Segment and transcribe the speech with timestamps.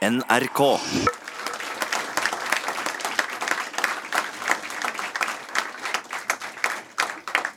[0.00, 0.60] NRK.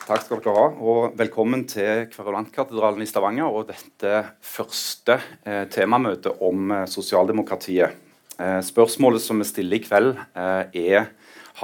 [0.04, 5.16] Takk skal dere ha, og velkommen til Kverulantkatedralen i Stavanger og dette første
[5.48, 7.96] eh, temamøtet om eh, sosialdemokratiet.
[8.36, 11.08] Eh, spørsmålet som vi stiller i kveld, eh, er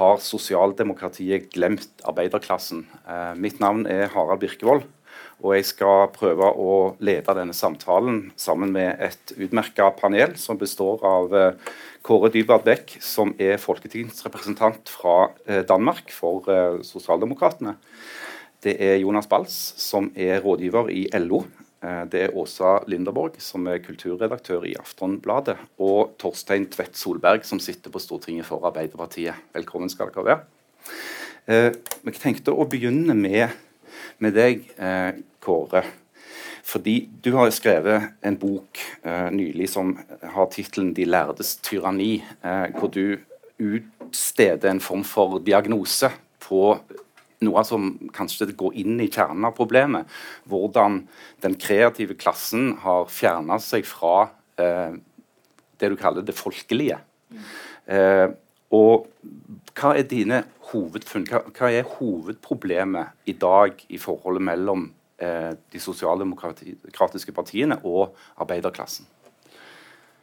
[0.00, 2.86] har sosialdemokratiet glemt arbeiderklassen.
[3.04, 4.88] Eh, mitt navn er Harald Birkevold,
[5.40, 11.00] og jeg skal prøve å lede denne samtalen sammen med et utmerka panel som består
[11.06, 11.70] av eh,
[12.04, 17.76] Kåre Dybwad Beck, som er folketingsrepresentant fra eh, Danmark for eh, Sosialdemokratene.
[18.60, 21.46] Det er Jonas Bals, som er rådgiver i LO.
[21.80, 25.54] Det er Åsa Linderborg, som er kulturredaktør i Aftonbladet.
[25.80, 29.48] Og Torstein Tvedt Solberg, som sitter på Stortinget for Arbeiderpartiet.
[29.56, 31.80] Velkommen skal dere være.
[32.04, 33.56] Vi tenkte å begynne med,
[34.20, 35.84] med deg, eh, Kåre.
[36.70, 42.66] Fordi du har skrevet en bok eh, nylig som har tittelen 'De lærdes tyranni', eh,
[42.78, 43.18] hvor du
[43.58, 46.78] utsteder en form for diagnose på
[47.40, 50.06] noe som kanskje går inn i kjernen av problemet.
[50.48, 51.06] Hvordan
[51.40, 54.92] den kreative klassen har fjerna seg fra eh,
[55.80, 57.00] det du kaller det folkelige.
[57.88, 58.28] Eh,
[58.70, 59.06] og
[59.74, 61.26] hva er dine hovedfunn?
[61.30, 69.06] Hva, hva er hovedproblemet i dag i forholdet mellom eh, de sosialdemokratiske partiene og arbeiderklassen?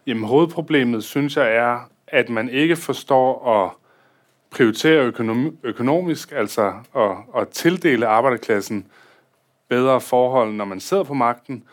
[0.08, 3.58] Jamen, hovedproblemet synes jeg er, at man ikke forstår å
[4.50, 8.86] prioritere økonom økonomisk, altså å, å tildele arbeiderklassen
[9.68, 11.64] bedre forhold, når man sidder på makten,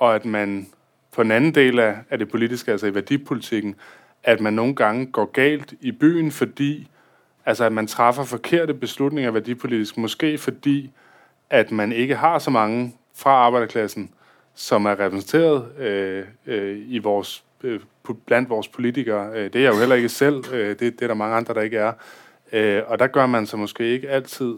[0.00, 0.66] og at man
[1.12, 3.74] på den anden del af det politiske, altså i værdipolitikken,
[4.24, 6.88] at man nogle gange går galt i byen, fordi
[7.46, 10.90] altså at man træffer forkerte beslutninger værdipolitisk, måske fordi,
[11.50, 14.10] at man ikke har så mange fra arbejderklassen,
[14.54, 17.80] som er repræsenteret øh, øh, i vores, øh,
[18.26, 19.30] blandt vores politikere.
[19.34, 20.44] Øh, Det er jeg jo heller ikke selv.
[20.52, 21.92] Øh, Det, det er der mange andre, der ikke er.
[22.52, 24.54] Øh, Og der gør man så måske ikke altid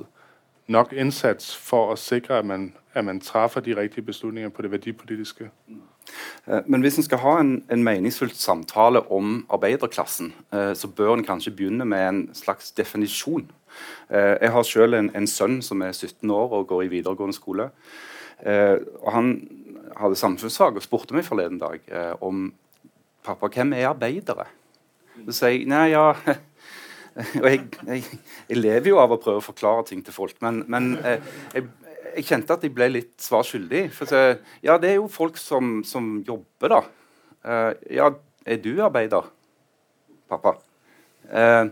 [0.67, 4.71] nok indsats for at sikre, at man, at man træffer de rigtige beslutninger på det
[4.71, 5.51] værdipolitiske.
[6.47, 11.17] Eh, Men hvis en skal ha en, en meningsfull samtale om arbeiderklassen, eh, så bør
[11.17, 13.47] en kanskje begynne med en slags definisjon.
[14.11, 17.37] Eh, jeg har selv en, en sønn som er 17 år og går i videregående
[17.37, 17.71] skole.
[18.45, 19.29] Og Han
[19.97, 21.81] hadde samfunnsfag og spurte meg forleden dag
[22.21, 22.49] om
[23.25, 24.45] pappa, hvem er arbeidere?
[25.25, 26.11] Så sier jeg nei, ja
[27.41, 28.03] Og jeg, jeg,
[28.51, 31.63] jeg lever jo av å prøve å forklare ting til folk, men, men jeg,
[32.17, 33.87] jeg kjente at jeg ble litt svar skyldig.
[33.95, 34.23] For så,
[34.65, 36.83] ja, det er jo folk som, som jobber, da.
[37.45, 38.11] Uh, ja,
[38.47, 39.27] er du arbeider,
[40.31, 40.57] pappa?
[41.29, 41.69] Uh,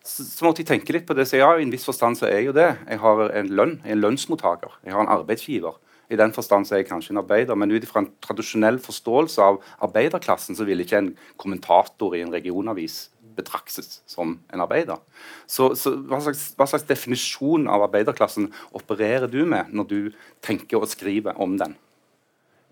[0.00, 1.28] så, så måtte jeg tenke litt på det.
[1.28, 2.70] Så ja, i en viss forstand så er jeg jo det.
[2.88, 4.80] Jeg har en lønn, en lønnsmottaker.
[4.86, 5.78] Jeg har en arbeidsgiver.
[6.10, 9.44] I den forstand så er jeg kanskje en arbeider, men ut ifra en tradisjonell forståelse
[9.46, 13.04] av arbeiderklassen, så vil ikke en kommentator i en regionavis
[13.40, 15.00] betraktes som en arbeider.
[15.46, 20.10] Så, så hva, slags, hva slags definisjon av arbeiderklassen opererer du med når du
[20.44, 21.76] tenker og skriver om den?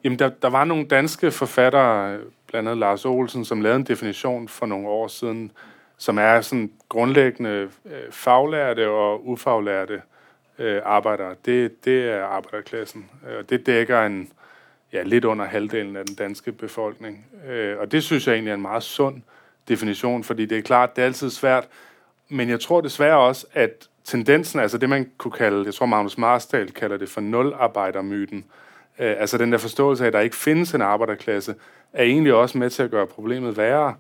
[0.05, 2.21] Jamen, der, der var noen danske forfattere,
[2.55, 5.51] andet Lars Olsen, som lavede en definisjon for noen år siden,
[5.99, 10.03] som er sånn grundlæggende øh, faglærte og ufaglærte
[10.85, 11.35] arbeidere.
[11.45, 13.11] Det, det er arbejderklassen.
[13.27, 14.29] Øh, det dekker en,
[14.93, 17.27] ja, litt under halvdelen av den danske befolkning.
[17.47, 19.23] Øh, Og det synes jeg egentlig er en meget sund
[19.69, 21.69] definition, fordi det er klart, det er altid svært,
[22.29, 26.19] men jeg tror desværre også, at tendensen, altså det man kunne kalde, jeg tror Magnus
[26.19, 28.45] Marstal kalder det for nularbejdermyten,
[28.99, 31.55] øh, altså den der forståelse af, at der ikke findes en arbejderklasse,
[31.93, 33.95] er egentlig også med til at gøre problemet værre,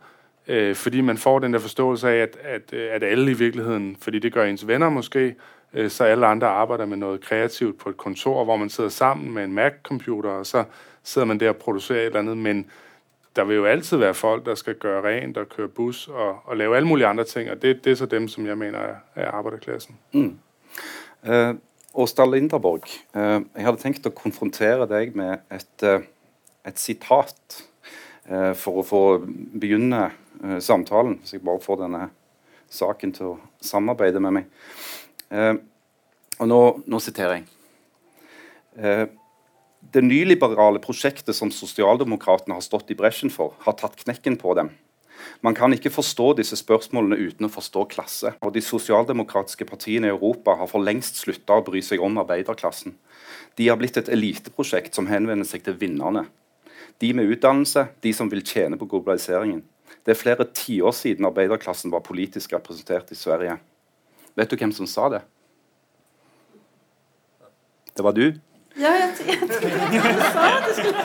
[0.49, 3.97] øh, fordi man får den der forståelse af, at, at, øh, at alle i virkeligheden,
[4.01, 5.35] fordi det gør ens venner måske,
[5.75, 9.35] øh, så alle andre arbejder med noget kreativt på et kontor, hvor man sidder sammen
[9.35, 10.65] med en Mac-computer, og så
[11.03, 12.67] sidder man der og producerer et eller andet, men
[13.39, 16.57] der vil jo altid være folk, der skal gøre rent og køre bus og, og
[16.57, 18.95] lave alle mulige andre ting, og det, det er så dem, som jeg mener er,
[19.15, 19.97] er arbejderklassen.
[21.29, 21.55] Uh,
[21.95, 22.83] Åsta Linderborg,
[23.15, 26.03] uh, jeg hadde tenkt å konfrontere deg med et, uh,
[26.67, 27.61] et sitat
[28.31, 29.03] uh, for å få
[29.55, 30.09] begynne
[30.63, 32.03] samtalen, hvis jeg bare får denne
[32.71, 34.45] saken til å samarbeide med meg.
[36.39, 39.09] Og nå, nå siterer jeg.
[39.81, 44.73] Det nyliberale prosjektet som sosialdemokratene har stått i bresjen for, har tatt knekken på dem.
[45.41, 48.33] Man kan ikke forstå disse spørsmålene uten å forstå klasse.
[48.43, 52.97] Og de sosialdemokratiske partiene i Europa har for lengst slutta å bry seg om arbeiderklassen.
[53.59, 56.27] De har blitt et eliteprosjekt som henvender seg til vinnerne.
[56.99, 59.63] De med utdannelse, de som vil tjene på globaliseringen.
[60.03, 63.59] Det er flere tiår siden arbeiderklassen var politisk representert i Sverige.
[64.39, 65.23] Vet du hvem som sa det?
[67.95, 68.39] Det var du.
[68.79, 69.55] Ja, jeg, jeg du
[70.23, 71.03] sa at du skulle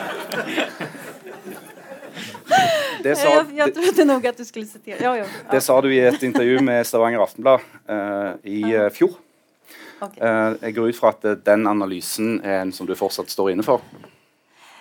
[3.04, 4.96] det sa, jeg, jeg, trodde nog att du skulle citera.
[5.02, 5.26] Ja, ja.
[5.50, 7.60] det sa du i et intervju med Stavanger Aftenblad
[7.90, 9.18] uh, i uh, fjor.
[10.00, 10.20] Okay.
[10.20, 13.66] Uh, jeg går ut fra at den analysen er en som du fortsatt står inne
[13.66, 13.84] for.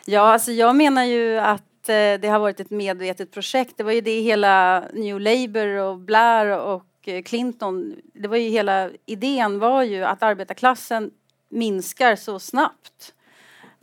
[0.06, 3.76] Ja, altså jeg mener jo at det har vært et medvetet prosjekt.
[3.76, 4.52] Det var jo det hele
[4.96, 8.76] New Labour og Blair och eh, Clinton, det var jo hele
[9.06, 11.10] ideen var jo at arbetarklassen
[11.54, 13.14] minskar så snabbt.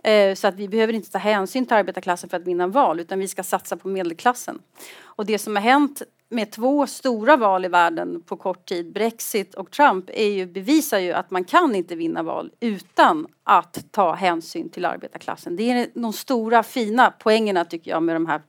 [0.05, 3.19] Eh, så att vi behöver inte ta hänsyn till arbetarklassen för att vinna val utan
[3.19, 4.62] vi ska satsa på medelklassen.
[5.02, 9.55] Och det som har hänt med två stora val i världen på kort tid, Brexit
[9.55, 14.69] och Trump, ju, bevisar ju att man kan inte vinna val utan att ta hänsyn
[14.69, 15.56] till arbetarklassen.
[15.56, 18.43] Det är de stora fina poängerna tycker jag med de här,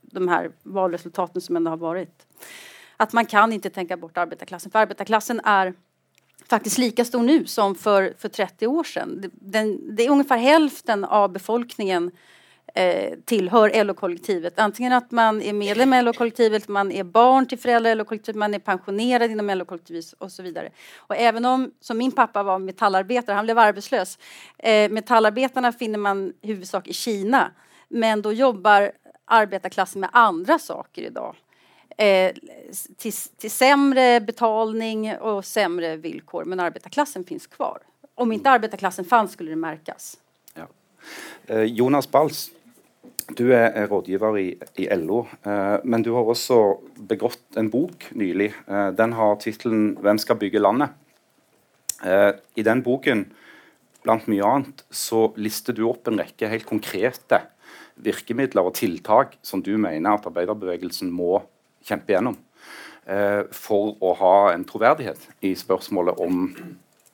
[0.00, 2.26] de här valresultaten som ändå har varit.
[2.96, 5.74] Att man kan inte tänka bort arbetarklassen, för arbetarklassen är
[6.48, 9.30] faktiskt lika stor nu som för, för 30 år sedan.
[9.32, 12.10] Den, det är ungefär hälften av befolkningen
[12.74, 14.58] eh, LO-kollektivet.
[14.58, 18.54] Antingen att man är medlem i LO-kollektivet, man är barn till föräldrar i LO-kollektivet, man
[18.54, 20.70] är pensionerad inom LO-kollektivet och så vidare.
[20.96, 24.18] Och även om, som min pappa var metallarbetare, han blev arbetslös.
[24.58, 27.50] Eh, metallarbetarna finner man i huvudsak i Kina.
[27.88, 28.92] Men då jobbar
[29.24, 31.36] arbetarklassen med andra saker idag.
[31.96, 32.34] Eh,
[32.96, 36.44] till, till sämre betalning och sämre villkor.
[36.44, 37.78] Men arbetarklassen finns kvar.
[38.14, 40.18] Om inte arbetarklassen fanns skulle det märkas.
[40.54, 40.66] Ja.
[41.46, 42.50] Eh, Jonas Bals,
[43.28, 46.60] du er, er rådgiver i, i LO, eh, men du har også
[47.08, 48.52] begått en bok nylig.
[48.66, 50.94] Eh, den har tittelen 'Hvem skal bygge landet?'
[52.04, 53.24] Eh, I den boken,
[54.04, 57.40] blant mye annet, så lister du opp en rekke helt konkrete
[57.96, 61.40] virkemidler og tiltak som du mener at arbeiderbevegelsen må
[61.86, 62.36] kjempe gjennom
[63.06, 66.48] eh, for å ha en troverdighet i spørsmålet om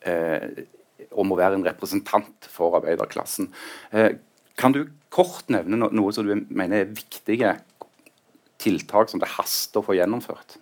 [0.08, 0.64] eh,
[1.19, 3.50] om å være en representant for arbeiderklassen.
[3.92, 4.16] Eh,
[4.58, 7.56] kan du kort nevne no noe som du mener er viktige
[8.62, 10.58] tiltak som det haster å få gjennomført?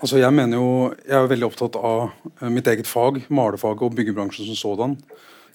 [0.00, 0.70] Altså jeg mener jo,
[1.06, 2.10] jeg er veldig opptatt av
[2.40, 4.96] eh, mitt eget fag, malefaget og byggebransjen som sådan.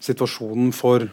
[0.02, 1.10] Situasjonen for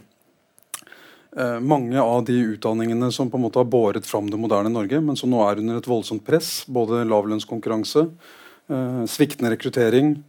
[1.61, 5.17] mange av de utdanningene som på en måte har båret fram det moderne Norge, men
[5.19, 6.63] som nå er under et voldsomt press.
[6.65, 8.07] Både lavlønnskonkurranse,
[8.69, 10.23] eh, sviktende rekruttering,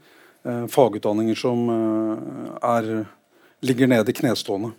[0.44, 3.06] eh, fagutdanninger som eh, er,
[3.62, 4.72] ligger nede knestående.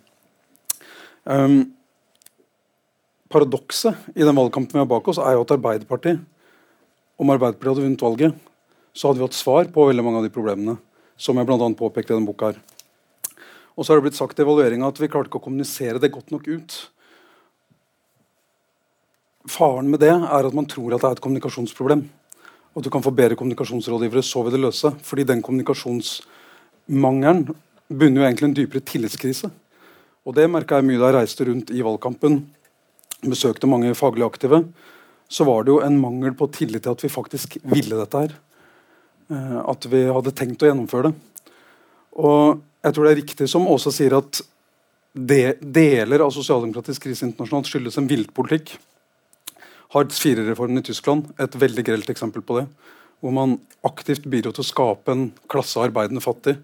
[1.24, 1.74] Um,
[3.28, 6.20] paradokset i den valgkampen vi har bak oss, er jo at Arbeiderpartiet
[7.20, 8.38] om Arbeiderpartiet hadde vunnet valget,
[8.96, 10.78] så hadde vi hatt svar på veldig mange av de problemene
[11.20, 12.52] som jeg annet påpekte i denne boka.
[12.52, 12.79] her.
[13.80, 16.12] Og så har det blitt sagt i evalueringa at vi klarte ikke å kommunisere det
[16.12, 16.74] godt nok ut.
[19.48, 22.02] Faren med det er at man tror at det er et kommunikasjonsproblem.
[22.74, 24.92] Og at du kan få bedre kommunikasjonsrådgivere, så vil det løse.
[25.00, 27.40] Fordi den kommunikasjonsmangelen
[27.88, 29.48] bunner jo egentlig en dypere tillitskrise.
[30.28, 32.32] Og det merka jeg mye da jeg reiste rundt i valgkampen.
[33.24, 34.58] Besøkte mange faglig aktive
[35.30, 38.32] så var det jo en mangel på tillit til at vi faktisk ville dette her.
[39.30, 41.14] Eh, at vi hadde tenkt å gjennomføre det.
[42.18, 44.40] Og jeg tror det er riktig som Åsa sier, at
[45.12, 48.76] de, deler av sosialdemokratisk krise internasjonalt skyldes en viltpolitikk.
[49.90, 52.66] Hards IV-reformen i Tyskland et veldig grelt eksempel på det.
[53.20, 56.54] Hvor man aktivt bidro til å skape en klasse arbeidende fattig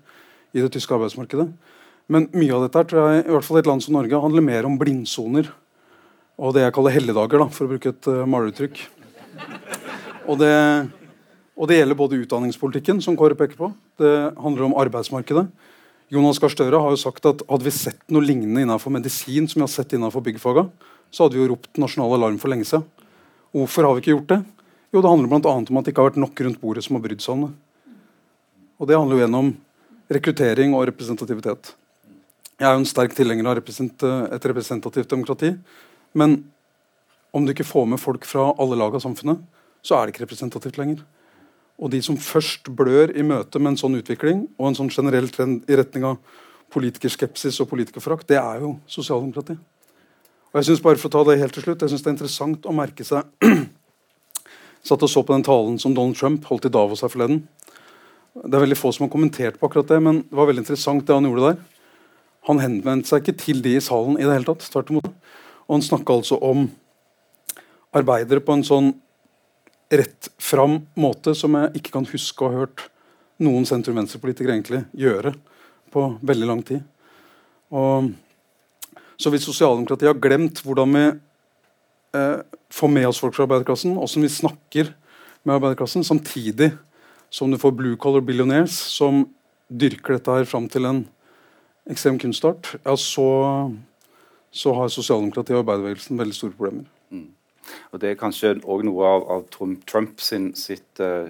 [0.54, 1.48] i det tyske arbeidsmarkedet.
[2.06, 4.46] Men mye av dette tror jeg, i hvert fall i et land som Norge handler
[4.46, 5.50] mer om blindsoner
[6.36, 8.82] og det jeg kaller helligdager, da, for å bruke et uh, maleruttrykk.
[10.28, 10.42] Og
[11.56, 15.46] og det gjelder både utdanningspolitikken, som Kåre peker på, det handler om arbeidsmarkedet.
[16.12, 19.58] Jonas Gahr Støre har jo sagt at hadde vi sett noe lignende innenfor medisin, som
[19.58, 20.68] vi har sett innenfor byggfaga,
[21.10, 22.86] så hadde vi jo ropt nasjonal alarm for lenge siden.
[23.56, 24.38] Hvorfor har vi ikke gjort det?
[24.94, 25.54] Jo, det handler bl.a.
[25.58, 27.50] om at det ikke har vært nok rundt bordet som har brydd seg om det.
[28.78, 29.50] Og det handler jo gjennom
[30.12, 31.72] rekruttering og representativitet.
[32.56, 35.50] Jeg er jo en sterk tilhenger av et representativt demokrati.
[36.16, 36.38] Men
[37.34, 39.42] om du ikke får med folk fra alle lag av samfunnet,
[39.82, 41.02] så er det ikke representativt lenger.
[41.76, 45.28] Og de som først blør i møte med en sånn utvikling og en sånn generell
[45.32, 46.20] trend i retning av
[46.72, 49.58] politikerskepsis og politikerforakt, det er jo sosialdemokrati.
[50.50, 52.16] Og jeg synes bare for å ta det helt til slutt, jeg synes det er
[52.16, 53.28] interessant å merke seg
[54.86, 57.40] Satt og så på den talen som Donald Trump holdt i Davos her forleden.
[58.36, 61.02] Det er veldig få som har kommentert på akkurat det, men det var veldig interessant
[61.08, 61.56] det han gjorde der.
[62.46, 64.68] Han henvendte seg ikke til de i salen i det hele tatt.
[64.70, 65.08] tvert imot.
[65.66, 66.68] Og han snakka altså om
[67.96, 68.92] arbeidere på en sånn
[69.92, 72.86] rett fram måte som jeg ikke kan huske å ha hørt
[73.42, 75.34] noen sentrum-venstre-politikere egentlig gjøre
[75.92, 76.82] på veldig lang tid.
[77.74, 78.10] Og,
[79.16, 81.04] så hvis sosialdemokratiet har glemt hvordan vi
[82.16, 82.38] eh,
[82.72, 84.92] får med oss folk fra arbeiderklassen, hvordan vi snakker
[85.46, 86.72] med arbeiderklassen, samtidig
[87.30, 89.24] som du får blue collar billionaires som
[89.68, 91.04] dyrker dette her fram til en
[91.90, 93.26] ekstrem kunstart, ja, så,
[94.50, 96.86] så har sosialdemokratiet og arbeiderbevegelsen veldig store problemer.
[97.92, 99.46] Og Det er kanskje òg noe av, av
[99.88, 101.28] Trump sin, sitt uh,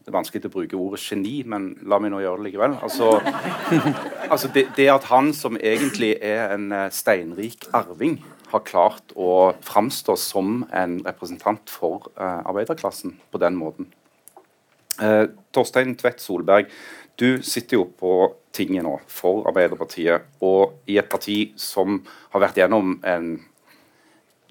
[0.00, 2.76] Det er vanskelig å bruke ordet geni, men la meg nå gjøre det likevel.
[2.82, 3.12] Altså,
[4.32, 8.18] altså det, det, at han som egentlig er en uh, steinrik arving,
[8.50, 13.92] har klart å framstå som en representant for uh, arbeiderklassen på den måten.
[15.54, 16.66] Torstein Tvedt Solberg,
[17.20, 18.14] du sitter jo på
[18.52, 22.00] tinget nå for Arbeiderpartiet, og i et parti som
[22.32, 23.34] har vært gjennom en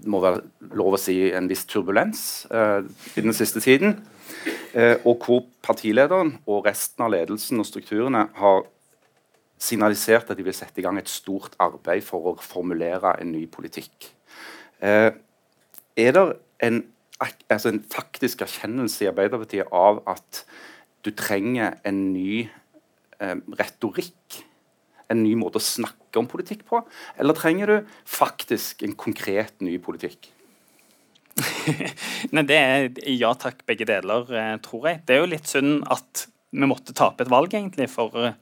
[0.07, 0.43] må være
[0.77, 2.21] lov å si en viss turbulens
[2.53, 2.81] uh,
[3.15, 3.97] i den siste tiden.
[4.73, 8.63] Uh, og hvor partilederen og resten av ledelsen og strukturene har
[9.59, 13.43] signalisert at de vil sette i gang et stort arbeid for å formulere en ny
[13.51, 14.11] politikk.
[14.79, 15.11] Uh,
[15.99, 16.25] er det
[16.63, 16.83] en,
[17.49, 20.43] altså en, faktisk erkjennelse i Arbeiderpartiet av at
[21.03, 22.45] du trenger en ny
[23.19, 24.37] retorikk
[25.09, 26.81] en ny måte å snakke om politikk på?
[27.19, 30.31] Eller trenger du faktisk en konkret ny politikk?
[32.35, 35.01] Nei, Det er ja takk, begge deler, eh, tror jeg.
[35.07, 38.37] Det er jo litt synd at vi måtte tape et valg, egentlig, for eh,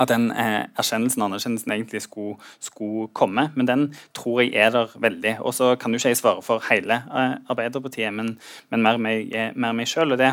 [0.00, 3.50] at den eh, erkjennelsen og anerkjennelsen egentlig skulle, skulle, komme.
[3.56, 3.82] Men den
[4.16, 5.36] tror jeg er der veldig.
[5.40, 8.36] Og så kan jo ikke jeg svare for hele eh, Arbeiderpartiet, men,
[8.72, 10.14] men mer meg, eh, meg sjøl.
[10.14, 10.32] Og det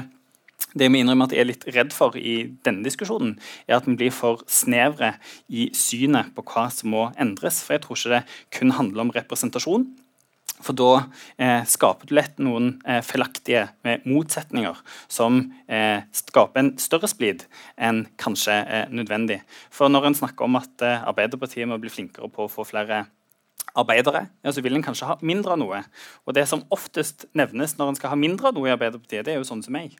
[0.76, 2.36] det jeg må innrømme at jeg er litt redd for i
[2.66, 5.16] denne diskusjonen, er at vi blir for snevre
[5.50, 7.64] i synet på hva som må endres.
[7.66, 8.22] For jeg tror ikke det
[8.60, 9.88] kun handler om representasjon.
[10.60, 11.06] For da
[11.40, 15.40] eh, skaper du lett noen eh, feilaktige eh, motsetninger som
[15.72, 17.46] eh, skaper en større splid
[17.80, 19.40] enn kanskje eh, nødvendig.
[19.72, 23.06] For når en snakker om at eh, Arbeiderpartiet må bli flinkere på å få flere
[23.78, 25.82] arbeidere, ja, så vil en kanskje ha mindre av noe.
[26.26, 29.34] Og Det som oftest nevnes når en skal ha mindre av noe i Arbeiderpartiet, det
[29.34, 29.96] er jo sånn som meg.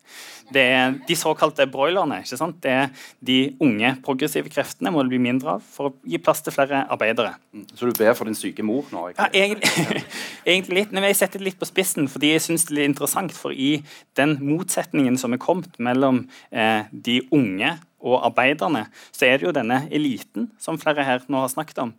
[0.54, 2.22] Det er de såkalte broilerne.
[2.24, 2.62] ikke sant?
[2.62, 6.42] Det er De unge progressive kreftene må det bli mindre av for å gi plass
[6.42, 7.36] til flere arbeidere.
[7.54, 7.66] Mm.
[7.76, 9.10] Så du ber for din syke mor nå?
[9.10, 9.28] Ikke?
[9.34, 10.04] Ja, egentlig,
[10.46, 10.92] egentlig litt.
[10.92, 13.36] Men jeg setter det litt på spissen, fordi jeg syns det er litt interessant.
[13.36, 13.84] For i
[14.18, 19.56] den motsetningen som er kommet mellom eh, de unge og arbeiderne, så er det jo
[19.56, 21.98] denne eliten som flere her nå har snakket om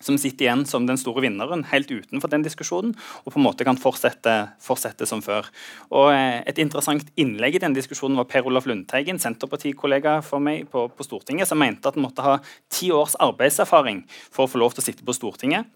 [0.00, 3.66] som sitter igjen som den store vinneren, helt utenfor den diskusjonen, og på en måte
[3.68, 5.48] kan fortsette, fortsette som før.
[5.90, 10.70] Og eh, Et interessant innlegg i den diskusjonen var Per Olaf Lundteigen, Senterpartikollega for meg
[10.72, 12.38] på, på Stortinget, som mente at en måtte ha
[12.72, 15.68] ti års arbeidserfaring for å få lov til å sitte på Stortinget.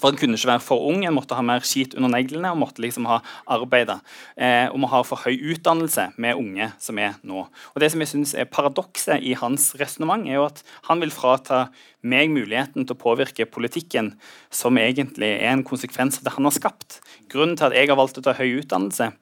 [0.00, 2.58] For En kunne ikke være for ung, en måtte ha mer skit under neglene og
[2.58, 4.00] måtte liksom ha arbeida.
[4.36, 7.46] Eh, og vi har for høy utdannelse med unge som er nå.
[7.46, 11.14] Og Det som jeg synes er paradokset i hans resonnement, er jo at han vil
[11.14, 11.68] frata
[12.02, 14.14] meg muligheten til å påvirke politikken,
[14.50, 17.00] som egentlig er en konsekvens av det han har skapt.
[17.30, 19.12] Grunnen til at jeg har valgt å ta høy utdannelse,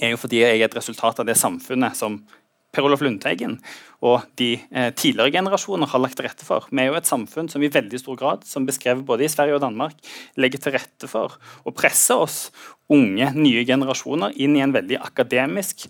[0.00, 2.22] er jo fordi jeg er et resultat av det samfunnet som
[2.74, 3.58] Per Olaf Lundteigen
[4.04, 6.66] og de eh, tidligere generasjoner har lagt til rette for.
[6.68, 9.56] Vi er jo et samfunn som i veldig stor grad, som beskrevet både i Sverige
[9.56, 9.96] og Danmark,
[10.36, 12.38] legger til rette for å presse oss
[12.92, 15.86] unge, nye generasjoner inn i en veldig akademisk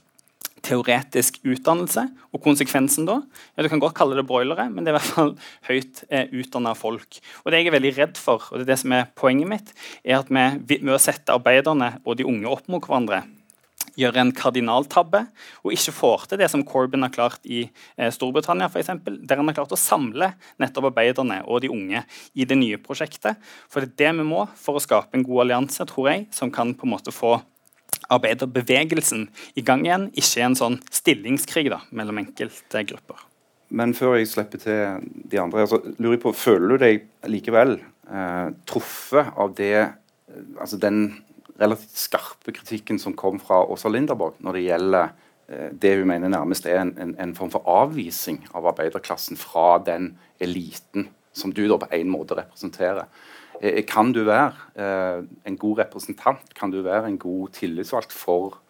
[0.64, 2.07] teoretisk utdannelse.
[2.35, 3.21] Og konsekvensen da?
[3.55, 5.33] Ja, Du kan godt kalle det broilere, men det er i hvert fall
[5.69, 7.21] høyt eh, utdanna folk.
[7.45, 9.75] Og Det jeg er veldig redd for, og det er det som er poenget mitt,
[10.05, 13.25] er at vi ved å sette arbeiderne og de unge opp mot hverandre,
[13.99, 15.25] gjør en kardinaltabbe
[15.63, 19.41] og ikke får til det som Corbyn har klart i eh, Storbritannia, for eksempel, der
[19.41, 20.33] han har klart å samle
[20.63, 23.41] nettopp arbeiderne og de unge i det nye prosjektet.
[23.71, 26.53] For det er det vi må for å skape en god allianse, tror jeg, som
[26.55, 27.39] kan på en måte få
[28.13, 33.23] arbeiderbevegelsen i gang igjen, ikke en sånn stillingskrig da, mellom enkelte grupper.
[33.75, 37.79] Men før jeg slipper til de andre, altså, lurer jeg på, føler du deg likevel
[37.79, 39.75] eh, truffet av det,
[40.61, 41.07] altså den
[41.61, 45.12] relativt skarpe kritikken som kom fra Åsa Linderborg når det gjelder
[45.49, 49.78] eh, det hun mener nærmest er en, en, en, form for avvising av arbeiderklassen fra
[49.87, 53.06] den eliten som du da på en måte representerer.
[53.61, 56.54] Eh, kan du være eh, en god representant?
[56.58, 58.61] Kan du være en god tillitsvalgt for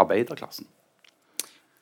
[0.00, 0.68] arbeiderklassen?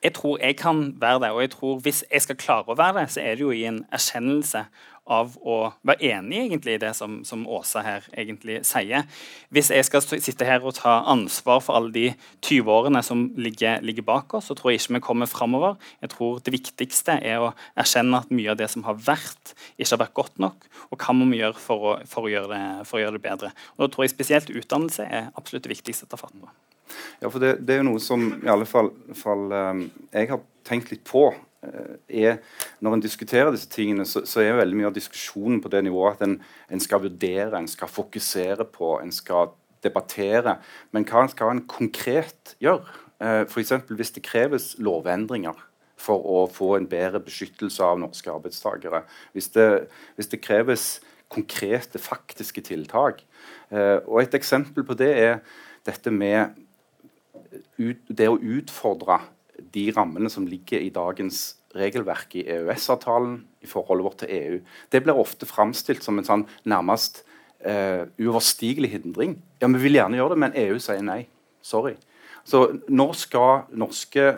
[0.03, 3.01] Jeg tror jeg kan være det, og jeg tror hvis jeg skal klare å være
[3.01, 4.65] det, så er det jo i en erkjennelse
[5.11, 9.03] av å være enig egentlig i det som, som Åsa her egentlig sier.
[9.53, 12.05] Hvis jeg skal sitte her og ta ansvar for alle de
[12.45, 15.75] 20 årene som ligger, ligger bak oss, så tror jeg ikke vi kommer framover.
[16.03, 19.91] Jeg tror det viktigste er å erkjenne at mye av det som har vært, ikke
[19.91, 20.69] har vært godt nok.
[20.91, 23.25] Og hva må vi gjøre for å, for å, gjøre, det, for å gjøre det
[23.27, 23.51] bedre.
[23.75, 26.51] Og Da tror jeg spesielt utdannelse er absolutt det viktigste å ta fatt på.
[27.21, 30.43] Ja, for det, det, er jo noe som i alle fall, fall um, jeg har
[30.67, 31.29] tenkt litt på
[31.63, 32.37] Eh, er,
[32.79, 36.17] Når en diskuterer disse tingene, så, så, er veldig mye av diskusjonen på det nivået
[36.17, 36.37] at en,
[36.69, 40.57] en, skal vurdere, en skal fokusere på, en skal debattere.
[40.91, 42.83] Men hva skal en konkret gjøre?
[43.23, 43.77] Eh, F.eks.
[43.89, 45.55] hvis det kreves lovendringer
[46.03, 49.05] for å få en bedre beskyttelse av norske arbeidstakere.
[49.31, 50.87] Hvis hvis det kreves
[51.31, 53.23] konkrete, faktiske tiltak.
[53.71, 55.39] Eh, og Et eksempel på det er
[55.85, 56.51] dette med
[57.77, 59.19] ut, det å utfordre
[59.73, 64.57] de rammene som ligger i dagens regelverk i EØS-avtalen i forholdet vårt til EU,
[64.93, 67.23] det blir ofte framstilt som en sånn nærmest
[67.65, 69.37] uh, uoverstigelig hindring.
[69.61, 71.23] Ja, Vi vil gjerne gjøre det, men EU sier nei.
[71.63, 71.95] Sorry.
[72.43, 74.33] Så når skal norske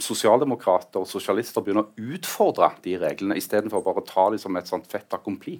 [0.00, 4.70] sosialdemokrater og sosialister begynne å utfordre de reglene, istedenfor bare å ta dem som et
[4.70, 5.58] sånt fait accompli?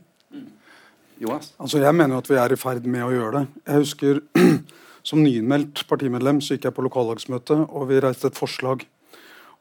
[1.20, 1.52] Jonas?
[1.60, 3.62] Altså, jeg mener at vi er i ferd med å gjøre det.
[3.68, 4.22] Jeg husker
[5.04, 8.86] Som nyinnmeldt partimedlem så gikk jeg på lokallagsmøte, og vi reiste et forslag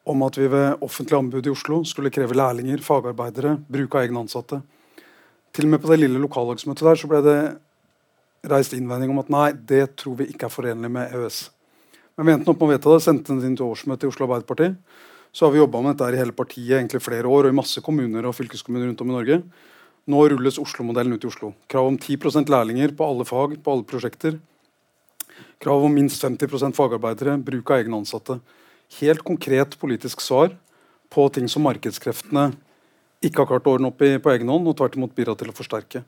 [0.08, 4.24] om at vi ved offentlig anbud i Oslo skulle kreve lærlinger, fagarbeidere, bruk av egne
[4.24, 4.62] ansatte.
[5.54, 7.38] Til og med på det lille lokallagsmøtet der så ble det
[8.52, 11.44] reist innvending om at nei, det tror vi ikke er forenlig med EØS.
[12.18, 14.28] Men vi endte opp med å vedta det, sendte det inn til årsmøtet i Oslo
[14.28, 14.72] Arbeiderparti.
[15.34, 17.82] Så har vi jobba med dette i hele partiet egentlig flere år, og i masse
[17.84, 19.40] kommuner og fylkeskommuner rundt om i Norge.
[20.12, 21.54] Nå rulles Oslo-modellen ut i Oslo.
[21.72, 24.38] Krav om 10% lærlinger på alle fag, på alle prosjekter.
[25.64, 28.40] Krav om minst 50 fagarbeidere, bruk av egne ansatte.
[29.00, 30.52] Helt konkret politisk svar
[31.14, 32.52] på ting som markedskreftene
[33.24, 35.52] ikke har klart å ordne opp i på egen hånd, og tvert imot bidra til
[35.52, 36.04] å forsterke.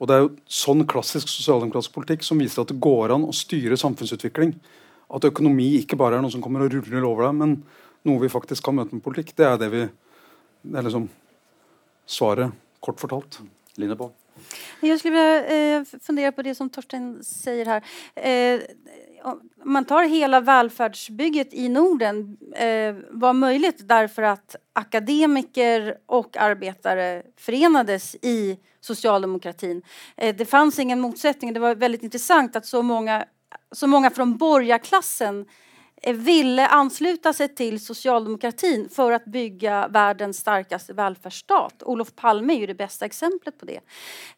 [0.00, 3.36] Og Det er jo sånn klassisk sosialdemokratisk politikk som viser at det går an å
[3.36, 4.56] styre samfunnsutvikling
[5.06, 7.54] at økonomi ikke bare er noe som kommer og ruller over deg, men
[8.06, 9.32] noe vi faktisk kan møte med politikk.
[9.38, 9.86] Det er det vi
[10.66, 11.08] Det er liksom
[12.06, 12.50] svaret,
[12.82, 13.38] kort fortalt.
[13.78, 14.25] Lindeborg?
[14.80, 17.82] Jag skulle vilja eh, fundera på det som Torsten säger här.
[18.14, 18.60] Eh,
[19.22, 27.22] om man tar hela välfärdsbygget i Norden eh, var möjligt därför att akademiker och arbetare
[27.36, 29.82] förenades i socialdemokratin.
[30.16, 31.52] Eh, det fanns ingen motsättning.
[31.52, 33.24] Det var väldigt intressant att så många
[33.72, 35.46] så många från borgarklassen
[36.04, 41.82] ville ansluta sig till socialdemokratin för att bygga världens starkaste välfärdsstat.
[41.82, 43.80] Olof Palme är ju det bästa exemplet på det.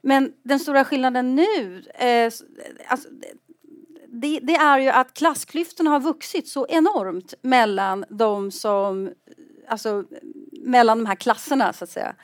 [0.01, 2.33] Men den stora skillnaden nu, eh,
[2.87, 3.09] alltså,
[4.09, 9.13] det, det, är ju att klassklyftorna har vuxit så enormt mellan de som,
[9.69, 10.05] alltså
[10.53, 12.15] mellan de här klasserna så att säga.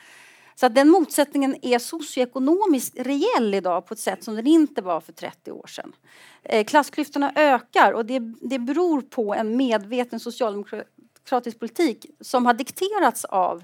[0.55, 5.13] Så den motsättningen är socioekonomiskt reell idag på ett sätt som den inte var för
[5.13, 5.95] 30 år sedan.
[6.43, 13.25] Eh, klassklyftorna ökar och det, det beror på en medveten socialdemokratisk politik som har dikterats
[13.25, 13.63] av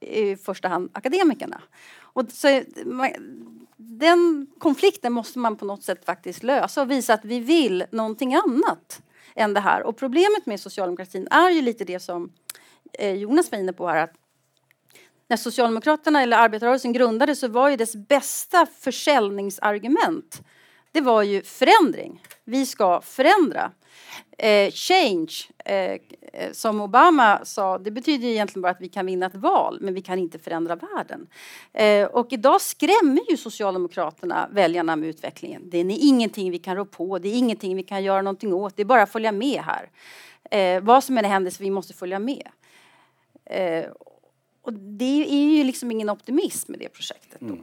[0.00, 1.62] i första hand akademikerna.
[1.94, 2.62] Och så,
[3.76, 8.34] den konflikten måste man på något sätt faktiskt lösa och visa att vi vill någonting
[8.34, 9.02] annat
[9.34, 9.82] än det här.
[9.82, 12.32] Och problemet med socialdemokratin är ju lite det som
[12.92, 14.14] eh, Jonas var inne på här, att
[15.32, 20.42] när Socialdemokraterna eller arbetarrörelsen grundades så var ju dess bästa försäljningsargument
[20.92, 22.22] det var ju förändring.
[22.44, 23.70] Vi ska förändra.
[24.38, 25.32] Eh, change,
[25.64, 26.00] eh,
[26.52, 30.02] som Obama sa, det betyder egentligen bara att vi kan vinna ett val, men vi
[30.02, 31.26] kan inte förändra världen.
[31.72, 35.70] Eh, och idag skrämmer ju Socialdemokraterna väljarna med utvecklingen.
[35.70, 38.76] Det är ingenting vi kan rå på, det är ingenting vi kan göra någonting åt,
[38.76, 39.90] det är bara att följa med här.
[40.50, 42.48] Eh, vad som än händer, så vi måste följa med.
[44.62, 47.40] Og det er jo liksom ingen optimisme i det prosjektet.
[47.42, 47.62] Mm.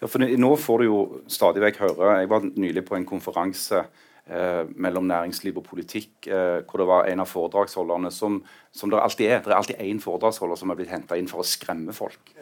[0.00, 0.98] Ja, for Nå får du jo
[1.32, 6.62] stadig vekk høre Jeg var nylig på en konferanse eh, mellom næringsliv og politikk eh,
[6.62, 8.38] hvor det var en av foredragsholderne som,
[8.70, 9.42] som det alltid er.
[9.44, 12.34] Det er alltid én foredragsholder som er blitt henta inn for å skremme folk.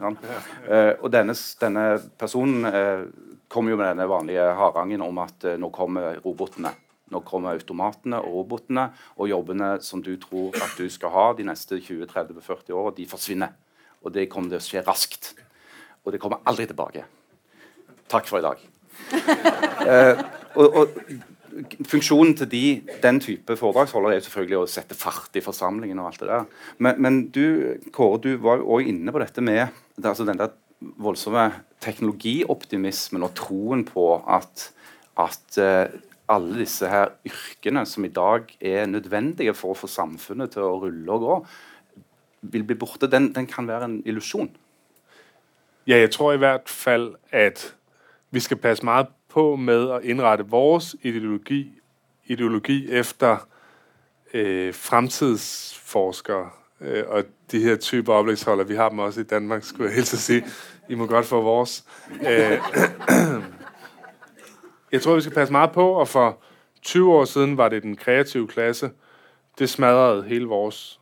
[0.00, 0.14] Ja.
[0.66, 1.86] Eh, og denne, denne
[2.18, 3.06] personen eh,
[3.52, 6.72] kom jo med denne vanlige harangen om at eh, nå kommer robotene.
[7.12, 8.88] Nå kommer automatene og robotene,
[9.20, 13.56] og jobbene som du tror at du skal ha de neste 20-30-40 årene, de forsvinner.
[14.02, 15.34] Og det kommer til å skje raskt.
[16.02, 17.04] Og det kommer aldri tilbake.
[18.10, 18.64] Takk for i dag.
[19.90, 20.24] eh,
[20.58, 20.96] og, og,
[21.84, 22.64] Funksjonen til de,
[23.02, 25.98] den type foredragsholdere er jo selvfølgelig å sette fart i forsamlingen.
[26.00, 26.46] og alt det der.
[26.80, 27.44] Men, men du
[27.92, 29.66] Kåre, du var jo også inne på dette med
[30.00, 31.50] altså den der voldsomme
[31.84, 34.70] teknologioptimismen og troen på at,
[35.20, 35.92] at uh,
[36.32, 40.78] alle disse her yrkene som i dag er nødvendige for å få samfunnet til å
[40.82, 41.38] rulle og gå,
[42.42, 43.10] vil bli borte.
[43.10, 44.50] Den, den kan være en illusjon.
[45.86, 47.74] Ja, jeg tror i hvert fall at
[48.30, 51.64] vi skal passe meget på med å innrette vår ideologi,
[52.30, 53.46] ideologi efter
[54.34, 58.64] øh, fremtidsforskere øh, og de her typer oplægsholder.
[58.64, 60.40] Vi har dem også i Danmark, skulle jeg helst si.
[60.88, 61.84] I må godt få vores.
[62.26, 62.58] Øh,
[64.92, 66.38] Jeg tror, vi skal passe meget på, og for
[66.82, 68.90] 20 år siden var det den kreative klasse.
[69.58, 71.00] Det smadrede hele vores,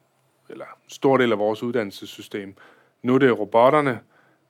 [0.49, 2.55] eller stor del af vores uddannelsessystem.
[3.03, 4.01] Nu er det robotterne,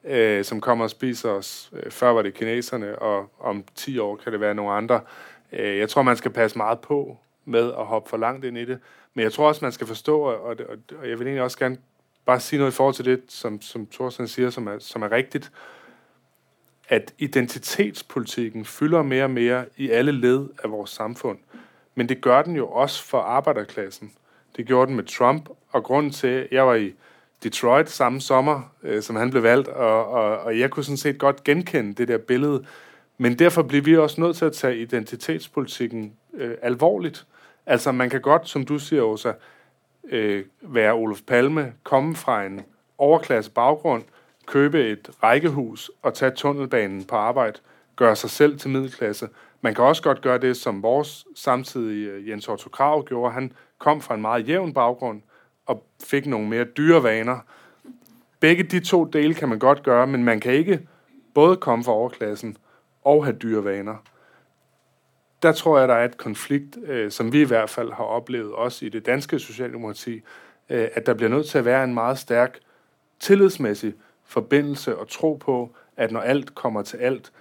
[0.04, 1.70] øh, som kommer og spiser os.
[1.72, 5.00] Øh, før var det kineserne, og om 10 år kan det være nogle andre.
[5.52, 8.64] Øh, jeg tror, man skal passe meget på med at hoppe for langt ind i
[8.64, 8.78] det.
[9.14, 10.56] Men jeg tror også, man skal forstå, og, og,
[10.98, 11.78] og jeg vil egentlig også gerne
[12.24, 15.12] bare sige noget i forhold til det, som, som Thorsten siger, som er, som er
[15.12, 15.52] rigtigt,
[16.90, 21.38] at identitetspolitikken fylder mer og mer i alle led av vårt samfunn.
[21.94, 24.12] Men det gjør den jo også for arbejderklassen.
[24.56, 26.94] Det gjorde den med Trump, og grunnen til, jeg var i
[27.42, 31.18] Detroit samme sommer, øh, som han ble valgt, og, og, og jeg kunne sådan set
[31.18, 32.64] godt genkende det der billede.
[33.18, 37.12] Men derfor blir vi også nødt til å ta identitetspolitikken øh, alvorlig.
[37.66, 39.32] Altså man kan godt, som du sier, Åsa,
[40.10, 42.60] øh, være Olof Palme, komme fra en
[42.98, 44.02] overklasse baggrund,
[44.50, 47.58] købe et rækkehus og tage tunnelbanen på arbejde,
[47.96, 49.28] gøre sig selv til middelklasse.
[49.60, 53.32] Man kan også godt gøre det, som vores samtidige øh, Jens Otto Krav gjorde.
[53.32, 55.22] Han kom fra en meget jævn baggrund
[55.66, 57.38] og fik nogle mere dyre vaner.
[58.40, 60.80] Begge de to dele kan man godt gøre, men man kan ikke
[61.34, 62.56] både komme fra overklassen
[63.04, 63.96] og have dyre vaner.
[65.42, 68.52] Der tror jeg, der er et konflikt, øh, som vi i hvert fald har oplevet
[68.52, 70.20] også i det danske socialdemokrati,
[70.70, 72.58] øh, at der bliver nødt til at være en meget stærk
[73.20, 73.94] tillidsmæssig
[74.30, 77.32] forbindelse og tro på, at når alt kommer til alt,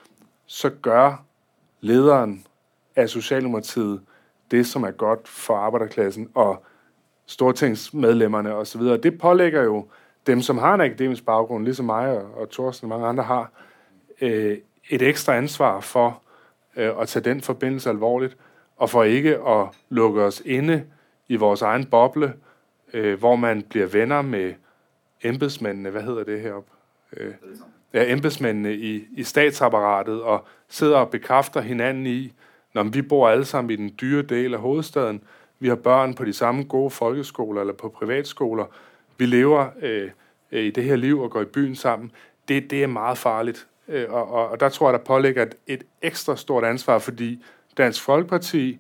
[0.45, 1.23] så gør
[1.81, 2.45] lederen
[2.95, 4.01] af Socialdemokratiet
[4.51, 6.63] det, som er godt for arbejderklassen og
[7.25, 8.81] stortingsmedlemmerne osv.
[8.81, 9.87] Det pålægger jo
[10.27, 13.51] dem, som har en akademisk baggrund, ligesom mig og, og Thorsten og mange andre har,
[14.21, 14.57] øh,
[14.89, 16.21] et ekstra ansvar for
[16.75, 18.37] øh, at tage den forbindelse alvorligt,
[18.77, 20.83] og for ikke at lukke os inde
[21.27, 22.33] i vores egen boble,
[22.93, 24.53] øh, hvor man bliver venner med
[25.23, 26.71] embedsmændene, hvad hedder det heroppe?
[27.17, 27.33] Øh,
[27.93, 32.33] ja, embedsmændene i, i statsapparatet, og sidder og bekræfter hinanden i,
[32.73, 35.23] når vi bor alle sammen i den dyre del af hovedstaden,
[35.59, 38.65] vi har børn på de samme gode folkeskoler eller på privatskoler,
[39.17, 40.11] vi lever øh,
[40.51, 42.11] i det her liv og går i byen sammen,
[42.47, 43.67] det, det er meget farligt.
[43.87, 47.43] Øh, og, og, og der tror jeg, der pålægger et, et ekstra stort ansvar, fordi
[47.77, 48.79] Dansk Folkeparti,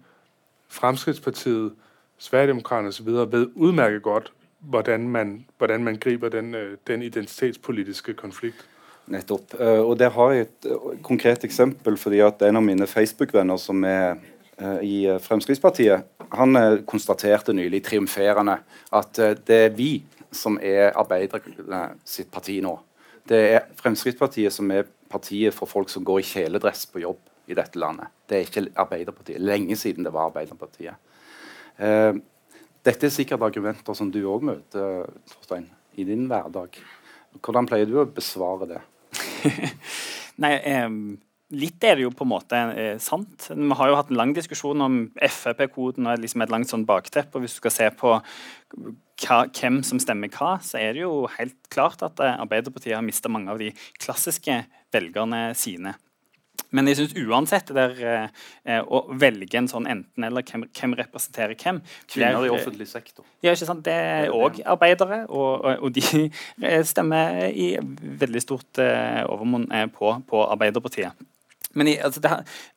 [0.69, 1.73] Fremskridspartiet,
[2.17, 3.07] Sverigedemokraterne osv.
[3.07, 8.65] ved udmærket godt, hvordan man, hvordan man griper den, øh, den identitetspolitiske konflikt.
[9.09, 9.55] Nettopp.
[9.57, 11.97] Eh, og der har jeg et eh, konkret eksempel.
[11.97, 14.15] fordi at En av mine Facebook-venner som er
[14.57, 18.59] eh, i Fremskrittspartiet, han konstaterte nylig triumferende
[18.93, 19.15] at
[19.47, 22.75] det er vi som er Arbeiderne sitt parti nå.
[23.29, 27.17] Det er Fremskrittspartiet som er partiet for folk som går i kjeledress på jobb
[27.47, 28.13] i dette landet.
[28.29, 29.41] Det er ikke Arbeiderpartiet.
[29.41, 30.93] Lenge siden det var Arbeiderpartiet.
[32.85, 35.67] Dette er sikkert argumenter som du òg møter Torstein,
[35.99, 36.77] i din hverdag.
[37.43, 38.79] Hvordan pleier du å besvare det?
[40.43, 40.87] Nei, eh,
[41.59, 43.49] litt er det jo på en måte eh, sant.
[43.51, 47.41] Vi har jo hatt en lang diskusjon om FrP-koden og liksom et langt sånn bakteppe.
[47.43, 51.59] Hvis du skal se på hva, hvem som stemmer hva, så er det jo helt
[51.73, 54.61] klart at eh, Arbeiderpartiet har mista mange av de klassiske
[54.93, 55.97] velgerne sine.
[56.75, 57.95] Men jeg synes uansett der,
[58.65, 63.25] eh, å velge en sånn enten-eller, hvem, hvem, representerer hvem Kvinner i offentlig sektor.
[63.41, 63.83] Ja, ikke sant?
[63.87, 66.29] Det er òg arbeidere, og, og, de
[66.93, 67.71] stemmer i
[68.21, 71.27] veldig stort eh, overmonn eh, på, på Arbeiderpartiet.
[71.77, 72.31] Men altså det,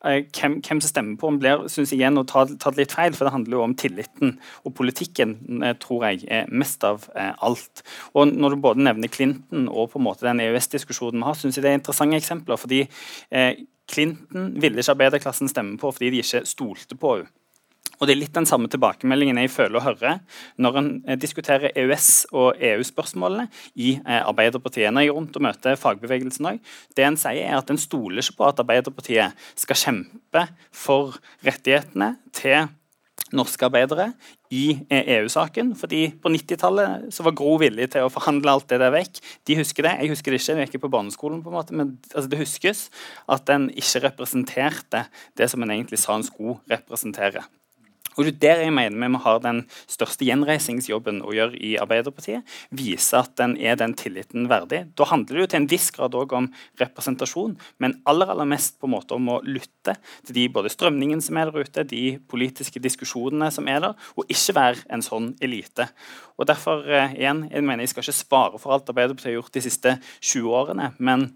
[0.05, 3.25] eh, hvem, hvem, som stemmer på blir synes igjen å ta, ta, litt feil, for
[3.25, 4.35] det handler jo om tilliten.
[4.67, 7.83] Og politikken eh, tror jeg er mest av eh, alt.
[8.13, 11.57] Og Når du både nevner Clinton og på en måte den EØS-diskusjonen vi har, synes
[11.57, 12.61] jeg det er interessante eksempler.
[12.61, 12.83] fordi
[13.31, 17.33] eh, Clinton ville ikke arbeiderklassen stemme på fordi de ikke stolte på henne.
[18.03, 20.17] Og Det er litt den samme tilbakemeldingen jeg føler å høre
[20.59, 23.47] når en eh, diskuterer EØS- og EU-spørsmålene
[23.79, 24.91] i eh, Arbeiderpartiet.
[24.91, 28.19] Når jeg er rundt og møter fagbevegelsen også, det en sier er at en stoler
[28.19, 31.15] ikke på at Arbeiderpartiet skal kjempe for
[31.47, 32.67] rettighetene til
[33.33, 34.11] norske arbeidere
[34.53, 35.71] i EU-saken.
[35.79, 39.23] fordi På 90-tallet var Gro villig til å forhandle alt det der vekk.
[39.47, 39.95] De husker det.
[40.01, 42.85] Jeg husker det ikke, jeg gikk på barneskolen, på en måte, men altså, det huskes
[43.31, 45.07] at en ikke representerte
[45.39, 47.47] det som en egentlig sa en skulle representere.
[48.17, 51.73] Og det er der jeg mener vi må ha den største gjenreisingsjobben å gjøre i
[51.81, 52.47] Arbeiderpartiet.
[52.75, 54.83] Vise at den er den tilliten verdig.
[54.97, 56.49] Da handler det jo til en viss grad også om
[56.81, 61.23] representasjon, men aller aller mest på en måte om å lytte til de både strømningene
[61.25, 65.33] som er der ute, de politiske diskusjonene som er der, og ikke være en sånn
[65.43, 65.89] elite.
[66.37, 69.53] Og derfor, eh, igjen, jeg mener jeg skal ikke spare for alt Arbeiderpartiet har gjort
[69.53, 71.31] de siste 20 årene, men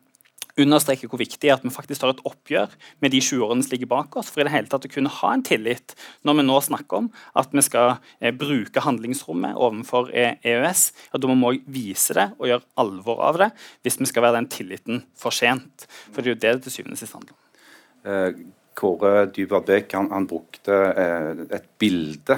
[0.61, 3.65] understreker hvor viktig det er at vi faktisk tar et oppgjør med de 20 årene
[3.65, 4.31] som ligger bak oss.
[4.33, 5.95] For i det hele tatt å kunne ha en tillit
[6.27, 11.33] når vi nå snakker om at vi skal eh, bruke handlingsrommet overfor EØS, ja, da
[11.33, 13.51] må vi vise det og gjøre alvor av det
[13.85, 15.87] hvis vi skal være den tilliten fortjent.
[16.11, 17.43] For det er jo det det til syvende og sist handler om.
[18.07, 18.45] Eh,
[18.77, 22.37] Kåre Dybwad Beck han, han brukte eh, et bilde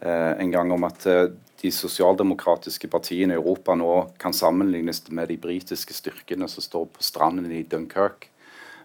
[0.00, 1.28] eh, en gang om at eh,
[1.66, 7.02] de sosialdemokratiske partiene i Europa nå kan sammenlignes med de britiske styrkene som står på
[7.02, 8.30] stranden i Dunkerque,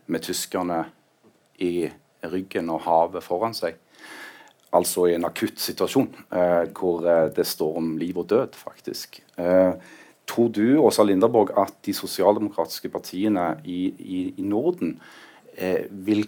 [0.09, 0.83] med tyskerne
[1.61, 1.91] i
[2.25, 3.77] ryggen og havet foran seg.
[4.73, 9.19] Altså i en akutt situasjon eh, hvor eh, det står om liv og død, faktisk.
[9.37, 9.73] Eh,
[10.25, 14.95] tror du Åsa Linderborg, at de sosialdemokratiske partiene i, i, i Norden
[15.57, 16.23] eh, vil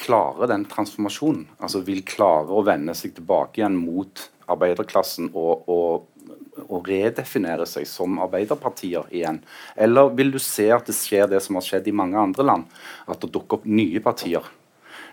[0.00, 1.46] klare den transformasjonen?
[1.62, 7.86] Altså vil klare å vende seg tilbake igjen mot arbeiderklassen og, og, og redefinere seg
[7.88, 9.40] som arbeiderpartier igjen?
[9.76, 12.66] Eller vil du se at det skjer det som har skjedd i mange andre land,
[13.06, 14.46] at det dukker opp nye partier?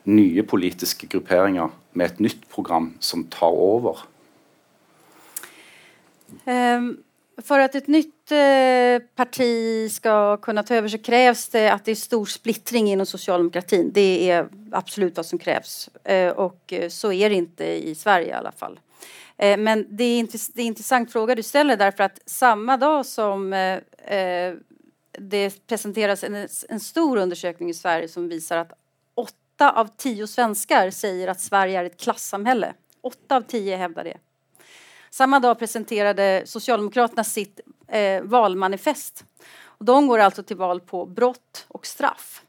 [0.09, 4.05] Nye politiske grupperinger med et nytt program som tar over?
[6.45, 6.93] Um
[7.45, 11.95] for at et nytt uh, parti skal kunne ta over, så kreves det at det
[11.95, 13.89] er stor splittring innen socialdemokratin.
[13.95, 15.89] Det er absolutt hva som kreves.
[16.05, 18.77] Uh, og så er det ikke i Sverige i alle fall.
[19.41, 23.49] Eh, men det är en intressant fråga du ställer därför att samma dag som
[25.11, 28.71] det presenteras en, en stor undersökning i Sverige som visar att
[29.15, 32.73] åtta av tio svenskar säger att Sverige är ett klassamhälle.
[33.01, 34.17] Åtta av tio hävdar det.
[35.09, 39.25] Samma dag presenterade Socialdemokraterna sitt eh, valmanifest.
[39.79, 42.41] De går alltså till val på brott och straff.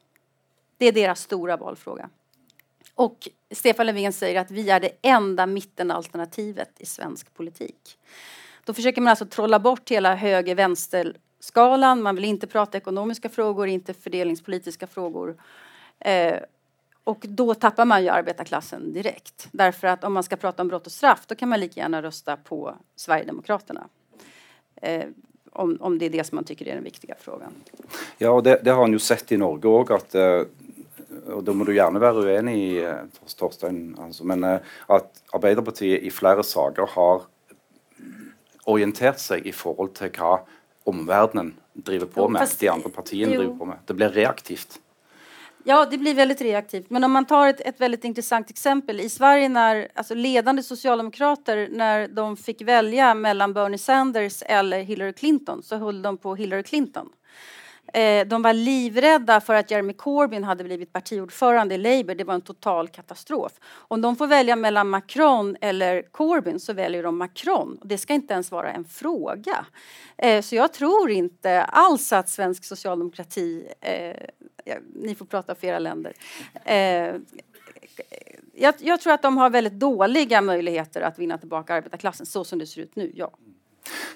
[0.77, 2.11] Det är deras stora valfråga.
[2.95, 7.99] Och Stefan Löfven säger att vi är det enda mittenalternativet i svensk politik.
[8.65, 12.03] Då försöker man alltså trolla bort hela höger-vänster-skalan.
[12.03, 15.37] Man vill inte prata ekonomiska frågor, inte fördelningspolitiska frågor.
[15.99, 16.37] Eh,
[17.05, 19.49] och då tappar man ju arbetarklassen direkt.
[19.53, 22.03] Därför att om man ska prata om brott och straff då kan man lika gärna
[22.03, 23.89] rösta på Sverigedemokraterna.
[24.83, 25.05] Eh,
[25.53, 27.53] om, om det är det som man tycker är den viktiga frågan.
[28.19, 30.43] Ja, og det, det har han jo sett i Norge òg, at eh,
[31.27, 33.05] og Da må du gjerne være uenig i eh,
[33.39, 37.27] Torstein, altså, men eh, at Arbeiderpartiet i flere saker har
[38.71, 40.41] orientert seg i forhold til hva
[40.89, 43.85] omverdenen driver på med, de andre partiene driver på med.
[43.87, 44.81] Det blir reaktivt.
[45.65, 46.91] Ja, det blir väldigt reaktivt.
[46.91, 49.01] Men om man tar ett, ett väldigt intressant exempel.
[49.01, 55.13] I Sverige när alltså ledande socialdemokrater, när de fick välja mellan Bernie Sanders eller Hillary
[55.13, 57.09] Clinton så höll de på Hillary Clinton.
[57.93, 62.15] Eh, de var livrädda för att Jeremy Corbyn hade blivit partiordförande i Labour.
[62.15, 63.53] Det var en total katastrof.
[63.65, 67.79] Om de får välja mellan Macron eller Corbyn så väljer de Macron.
[67.83, 69.67] Det ska inte ens vara en fråga.
[70.17, 74.17] Eh, så jag tror inte alls att svensk socialdemokrati, eh,
[74.95, 76.13] ni får prata för era länder,
[78.55, 82.59] jag, jag, tror att de har väldigt dåliga möjligheter att vinna tillbaka arbetarklassen så som
[82.59, 83.31] det ser ut nu, ja.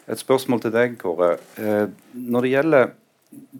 [0.06, 1.32] Et spørsmål til deg, Kåre.
[2.12, 2.92] Når det gjelder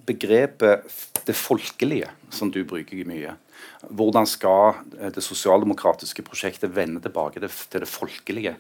[0.07, 0.87] begrepet
[1.27, 3.35] det folkelige, som du bruker mye.
[3.91, 8.57] Hvordan skal eh, det sosialdemokratiske prosjektet vende tilbake til det folkelige?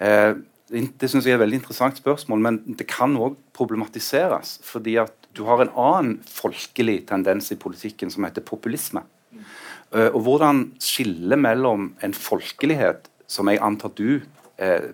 [0.00, 0.34] Eh,
[0.70, 4.58] det synes jeg er et veldig interessant spørsmål, men det kan òg problematiseres.
[4.62, 9.02] fordi at du har en annen folkelig tendens i politikken som heter populisme.
[9.92, 14.20] Eh, og hvordan skille mellom en folkelighet, som jeg antar du
[14.58, 14.90] eh,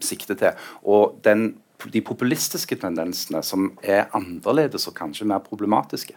[0.00, 1.54] sikter til, og den
[1.92, 6.16] de populistiske tendensene som er annerledes og kanskje mer problematiske.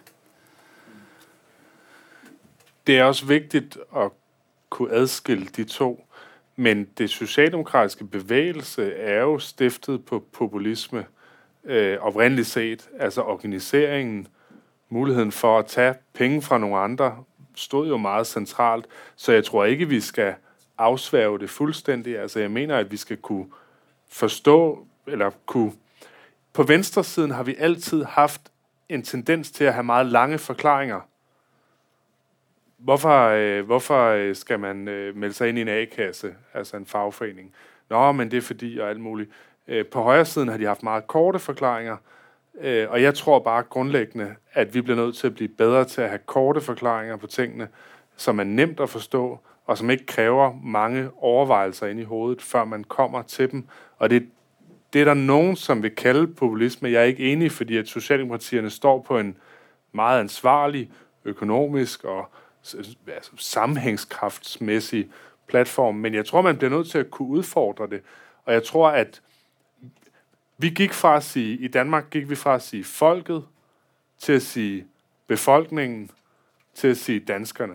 [2.86, 4.08] Det er også viktig å
[4.70, 6.04] kunne adskille de to.
[6.56, 11.06] Men det socialdemokratiske bevægelse er jo stiftet på populisme
[11.64, 12.88] øh, oprindeligt set.
[12.98, 14.26] Altså organiseringen,
[14.88, 18.86] muligheden for at tage penge fra nogle andre, stod jo meget centralt.
[19.16, 20.34] Så jeg tror ikke, vi skal
[20.78, 22.18] afsværge det fuldstændig.
[22.18, 23.46] Altså jeg mener, at vi skal kunne
[24.08, 25.72] forstå eller kunne...
[26.52, 28.40] På venstresiden har vi alltid haft
[28.88, 31.00] en tendens til at have meget lange forklaringer.
[32.78, 37.54] Hvorfor, øh, hvorfor skal man øh, melde sig ind i en A-kasse, altså en fagforening?
[37.90, 39.30] Nå, men det er fordi og alt muligt.
[39.68, 41.96] Øh, på højre siden har de haft meget korte forklaringer,
[42.88, 46.08] og jeg tror bare grundlæggende, at vi bliver nødt til at blive bedre til at
[46.08, 47.68] have korte forklaringer på tingene,
[48.16, 52.64] som er nemt at forstå, og som ikke kræver mange overvejelser ind i hovedet, før
[52.64, 53.66] man kommer til dem.
[53.98, 54.28] Og det,
[54.92, 56.90] det er der nogen, som vil kalde populisme.
[56.90, 59.36] Jeg er ikke enig, fordi at Socialdemokratierne står på en
[59.92, 60.90] meget ansvarlig
[61.24, 62.30] økonomisk og
[62.76, 65.08] altså, sammenhængskraftsmæssig
[65.46, 68.00] platform, men jeg tror, man bliver nødt til at kunne udfordre det.
[68.44, 69.22] Og jeg tror, at
[70.58, 73.44] vi gik fra at sige, i Danmark gik vi fra at sige folket,
[74.18, 74.86] til at sige
[75.26, 76.10] befolkningen,
[76.74, 77.74] til at sige danskerne.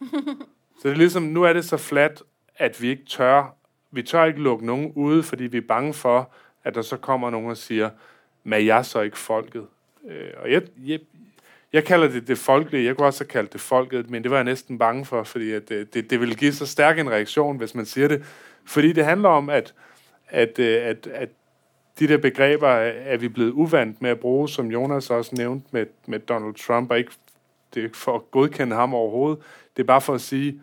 [0.80, 2.22] Så det er ligesom, nu er det så fladt,
[2.56, 3.54] at vi ikke tør,
[3.90, 6.32] vi tør ikke lukke nogen ude, fordi vi er bange for,
[6.64, 7.90] at der så kommer nogen og siger,
[8.44, 9.66] men jeg så ikke folket.
[10.08, 11.00] Øh, og jeg, jeg,
[11.72, 12.84] jeg kalder det det folkelige.
[12.84, 15.52] Jeg kunne også have kaldt det folket, men det var jeg næsten bange for, fordi
[15.52, 18.24] at det, det, det ville give så stærk en reaktion, hvis man siger det.
[18.64, 19.74] Fordi det handler om, at,
[20.28, 21.28] at, øh, at, at
[21.98, 25.86] de der begreber er vi blevet uvant med at bruge, som Jonas også nævnte med,
[26.06, 27.12] med Donald Trump, og ikke
[27.74, 29.38] det er ikke for at godkende ham overhovedet.
[29.76, 30.62] Det er bare for at sige,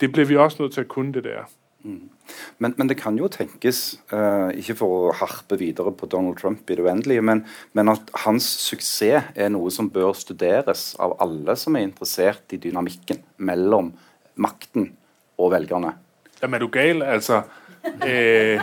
[0.00, 1.50] det bliver vi også nødt til at kunne det der.
[1.82, 3.80] Men, men, det kan jo tenkes,
[4.12, 7.42] uh, ikke for å harpe videre på Donald Trump i det uendelige, men,
[7.74, 12.60] men, at hans suksess er noe som bør studeres av alle som er interessert i
[12.62, 13.90] dynamikken mellom
[14.38, 14.92] makten
[15.40, 15.96] og velgerne.
[16.42, 17.02] Jamen er du gal?
[17.02, 17.42] Altså,
[18.06, 18.62] eh,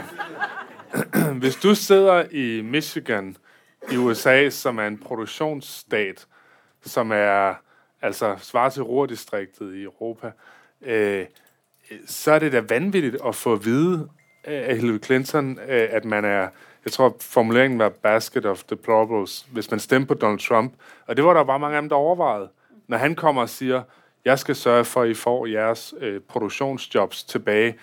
[1.41, 3.35] hvis du sitter i Michigan
[3.91, 6.25] i USA, som er en produksjonsstat,
[6.85, 7.59] som er
[8.01, 10.31] altså svarer til Ruhrdistriktet i Europa,
[10.81, 11.25] øh,
[12.05, 14.09] så er det da vanvittigt at få at vide
[14.43, 16.47] af Hillary Clinton, øh, at man er,
[16.85, 20.73] jeg tror formuleringen var basket of deplorables, hvis man stemte på Donald Trump.
[21.07, 22.49] Og det var der bare mange af dem, der overvejede.
[22.87, 23.83] Når han kommer og siger,
[24.25, 27.75] jeg skal sørge for, at I får jeres øh, produktionsjobs tilbage.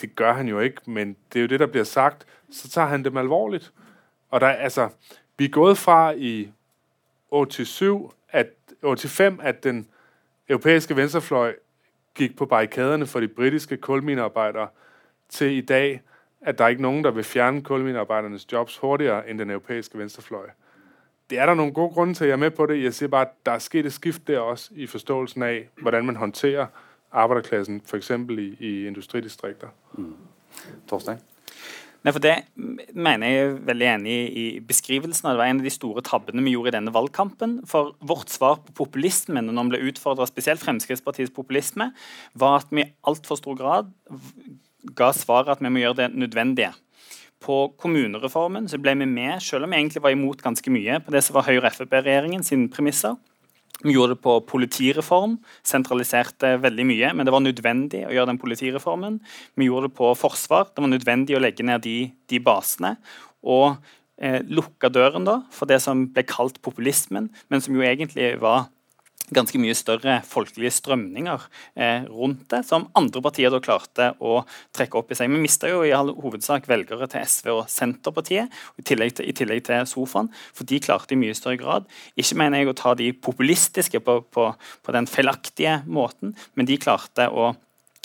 [0.00, 2.26] Det gør han jo ikke, men det er jo det, der bliver sagt.
[2.50, 3.72] Så tager han dem alvorligt.
[4.30, 4.88] Og der, altså,
[5.38, 6.50] vi er gået fra i
[7.30, 8.46] 87, at,
[8.82, 9.88] 85, at den
[10.48, 11.54] europæiske venstrefløj
[12.14, 14.68] gik på barrikaderne for de britiske kulminearbejdere,
[15.28, 16.02] til i dag,
[16.40, 20.46] at der er ikke nogen, der vil fjerne kulminearbejdernes jobs hurtigere end den europæiske venstrefløj.
[21.30, 22.82] Det er der nogle gode grunde til, at jeg er med på det.
[22.82, 26.06] Jeg siger bare, at der er sket et skift der også i forståelsen af, hvordan
[26.06, 26.66] man håndterer
[27.12, 29.68] arbejderklassen, for eksempel i, i industridistrikter.
[29.92, 30.14] Mm.
[32.04, 32.34] Nei, for Det
[32.92, 35.24] mener jeg er veldig enig i beskrivelsen.
[35.30, 37.62] Det var en av de store tabbene vi gjorde i denne valgkampen.
[37.68, 41.94] For vårt svar på populismen, når vi ble utfordra, spesielt Fremskrittspartiets populisme,
[42.36, 43.88] var at vi i altfor stor grad
[44.92, 46.74] ga svaret at vi må gjøre det nødvendige.
[47.40, 51.12] På kommunereformen så ble vi med, selv om vi egentlig var imot ganske mye på
[51.12, 53.16] det som var Høyre-Frp-regjeringen sine premisser.
[53.82, 55.34] Vi gjorde det på politireform,
[55.66, 59.18] sentraliserte veldig mye, men det var nødvendig å gjøre den politireformen.
[59.58, 61.96] Vi gjorde det på forsvar, det var nødvendig å legge ned de,
[62.30, 62.94] de basene.
[63.42, 63.74] Og
[64.22, 68.70] eh, lukka døren da, for det som ble kalt populismen, men som jo egentlig var
[69.32, 71.46] ganske mye større folkelige strømninger
[71.80, 74.42] eh, rundt det, som andre partier da klarte å
[74.76, 75.32] trekke opp i seg.
[75.32, 79.36] Vi mista jo i all hovedsak velgere til SV og Senterpartiet, i tillegg til, i
[79.36, 81.88] tillegg til sofaen, for de klarte i mye større grad.
[82.20, 84.48] Ikke mener jeg å ta de populistiske på, på,
[84.84, 87.54] på den feilaktige måten, men de klarte å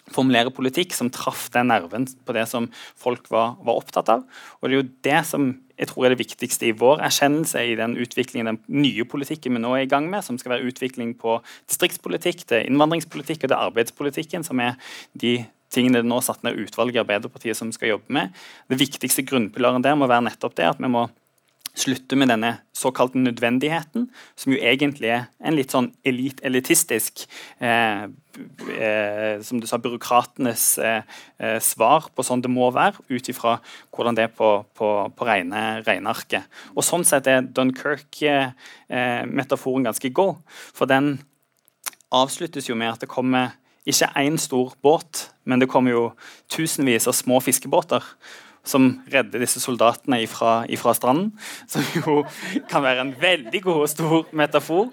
[0.10, 4.24] formulere politikk som traff den nerven på det som folk var, var opptatt av.
[4.60, 7.78] Og det er jo det som jeg tror er det viktigste i vår erkjennelse i
[7.80, 11.14] den utviklingen, den nye politikken vi nå er i gang med, som skal være utvikling
[11.20, 11.38] på
[11.70, 14.76] distriktspolitikk, det innvandringspolitikk og det arbeidspolitikken, som er
[15.20, 15.38] de
[15.74, 18.36] tingene det nå er satt ned utvalg i Arbeiderpartiet som skal jobbe med.
[18.72, 21.06] Det viktigste grunnpilaren der må være nettopp det at vi må
[21.80, 27.26] slutte med denne såkalt nødvendigheten, som jo egentlig er en litt sånn elit elitistisk
[27.64, 28.08] eh,
[28.76, 31.02] eh, som du sa, byråkratenes eh,
[31.40, 33.60] eh, svar på sånn det må være, ut ifra
[33.96, 36.44] hvordan det er på, på, på rene, regnearket.
[36.76, 41.06] Og Sånn sett er Dunkerque-metaforen ganske god, for den
[42.16, 43.46] avsluttes jo med at det kommer
[43.90, 45.14] ikke én stor båt,
[45.46, 46.14] men det kommer jo
[46.52, 48.04] tusenvis av små fiskebåter
[48.64, 51.32] som redder disse soldatene ifra, ifra, stranden.
[51.72, 52.22] Som jo
[52.70, 54.90] kan være en veldig god og stor metafor.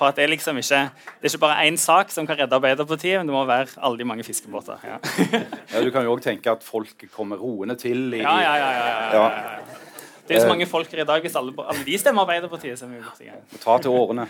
[0.00, 2.56] For at det er liksom ikke det er ikke bare én sak som kan redde
[2.56, 4.80] Arbeiderpartiet, men det må være alle de mange fiskebåter.
[4.84, 4.96] Ja.
[5.74, 8.70] ja, du kan jo òg tenke at folk kommer roende til i Ja, ja, ja.
[8.78, 9.90] ja, ja.
[10.30, 11.20] Det er så mange folk her i dag.
[11.20, 13.44] Hvis alle, alle de stemmer Arbeiderpartiet, er vi i gang.
[13.60, 14.28] Ta til årene.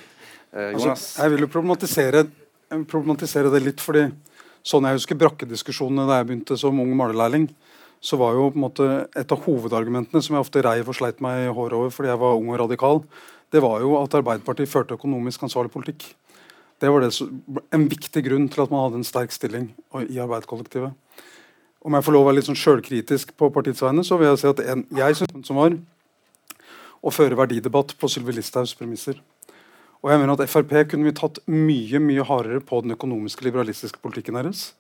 [0.50, 0.90] Eh, Jonas?
[0.90, 2.24] Altså, jeg vil jo problematisere,
[2.90, 4.08] problematisere det litt, fordi
[4.66, 7.46] sånn jeg husker brakkediskusjonene da jeg begynte som ung malerlærling,
[8.00, 11.20] så var jo på en måte et av hovedargumentene som jeg ofte reiv og sleit
[11.24, 13.02] meg i håret over fordi jeg var ung og radikal,
[13.52, 16.06] det var jo at Arbeiderpartiet førte økonomisk ansvarlig politikk.
[16.80, 17.10] Det var det,
[17.76, 19.68] en viktig grunn til at man hadde en sterk stilling
[20.06, 20.94] i arbeiderkollektivet.
[21.80, 24.40] Om jeg får lov å være litt sånn sjølkritisk på partiets vegne, så vil jeg
[24.40, 25.76] si at en, jeg syns som var
[27.00, 29.20] å føre verdidebatt på Sylvi Listhaugs premisser.
[30.00, 34.00] Og jeg mener at Frp kunne vi tatt mye mye hardere på den økonomiske liberalistiske
[34.00, 34.70] politikken deres.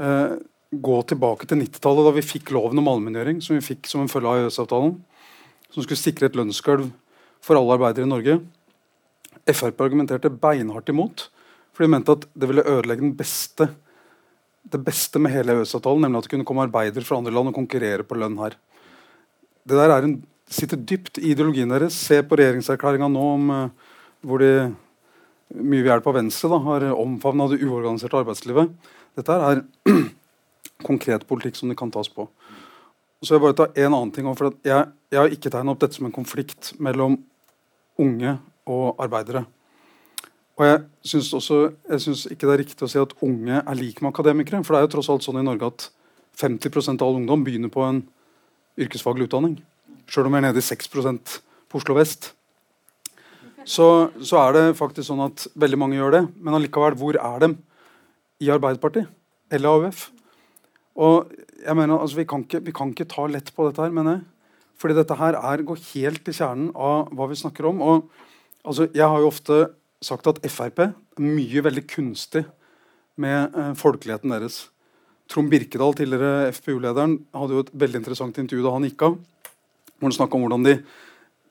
[0.00, 0.36] Eh,
[0.82, 4.10] gå tilbake til 90-tallet, da vi fikk loven om allmenngjøring, som vi fikk som en
[4.10, 4.96] følge av EØS-avtalen,
[5.74, 6.90] som skulle sikre et lønnsgulv
[7.44, 8.38] for alle arbeidere i Norge.
[9.44, 11.28] Frp argumenterte beinhardt imot,
[11.74, 13.68] for de mente at det ville ødelegge beste,
[14.64, 17.58] det beste med hele EØS-avtalen, nemlig at det kunne komme arbeidere fra andre land og
[17.58, 18.56] konkurrere på lønn her.
[19.64, 20.18] Det der en,
[20.50, 21.96] sitter dypt i ideologien deres.
[21.96, 24.50] Se på regjeringserklæringa nå om uh, hvor de
[25.54, 28.72] mye ved hjelp av Venstre da, har omfavna det uorganiserte arbeidslivet.
[29.18, 29.62] Dette er
[30.82, 32.26] konkret politikk som det kan tas på.
[33.24, 34.26] Så jeg bare ta en annen ting.
[34.36, 37.16] For jeg, jeg har ikke tegna opp dette som en konflikt mellom
[38.00, 38.36] unge
[38.70, 39.44] og arbeidere.
[40.54, 41.60] Og jeg syns også
[41.90, 44.62] jeg synes ikke det er riktig å si at unge er lik med akademikere.
[44.62, 45.88] For det er jo tross alt sånn i Norge at
[46.38, 48.04] 50% av all ungdom begynner på en
[48.80, 49.58] yrkesfaglig utdanning.
[50.10, 52.32] Sjøl om vi er nede i 6 på Oslo vest.
[53.64, 56.22] Så, så, er det faktisk sånn at veldig mange gjør det.
[56.36, 57.56] Men allikevel, hvor er dem?
[58.42, 59.08] I Arbeiderpartiet
[59.54, 60.08] eller AUF?
[60.94, 61.32] Og
[61.64, 64.18] jeg mener, altså, vi, kan ikke, vi kan ikke ta lett på dette her, mener
[64.18, 64.26] jeg.
[64.80, 67.80] Fordi dette her er, går helt til kjernen av hva vi snakker om.
[67.82, 68.10] Og
[68.66, 69.58] altså, jeg har jo ofte
[70.04, 72.44] sagt at Frp er mye veldig kunstig
[73.20, 74.64] med eh, folkeligheten deres.
[75.30, 79.16] Trond Birkedal, tidligere FpU-lederen, hadde jo et veldig interessant intervju da han gikk av.
[79.94, 80.74] Hvor han snakka om hvordan de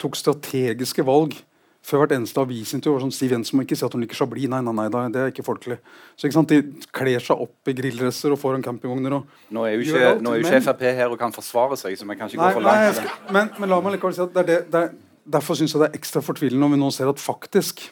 [0.01, 1.39] tok strategiske valg
[1.83, 3.01] før hvert eneste avisintervju.
[3.03, 4.47] Sånn, Siv Jensen må ikke si at hun liker Chablis.
[4.51, 5.79] Nei, nei, nei, det er ikke folkelig.
[6.15, 9.17] Så ikke sant, De kler seg opp i grilldresser og foran campingvogner.
[9.53, 12.07] Nå er jo ikke, nå er jo ikke Frp her og kan forsvare seg, så
[12.07, 13.01] vi kan ikke nei, gå for langt.
[13.03, 14.95] Nei, men, men, la meg likevel si at det er det, det er,
[15.35, 17.87] derfor syns jeg det er ekstra fortvilende når vi nå ser at faktisk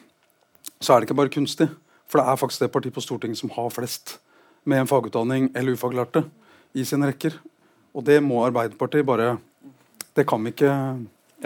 [0.81, 1.69] så er det ikke bare kunstig.
[2.09, 4.17] For det er faktisk det partiet på Stortinget som har flest
[4.67, 6.25] med en fagutdanning eller ufaglærte
[6.77, 7.37] i sine rekker.
[7.95, 9.37] Og det må Arbeiderpartiet bare
[10.15, 10.71] Det kan vi ikke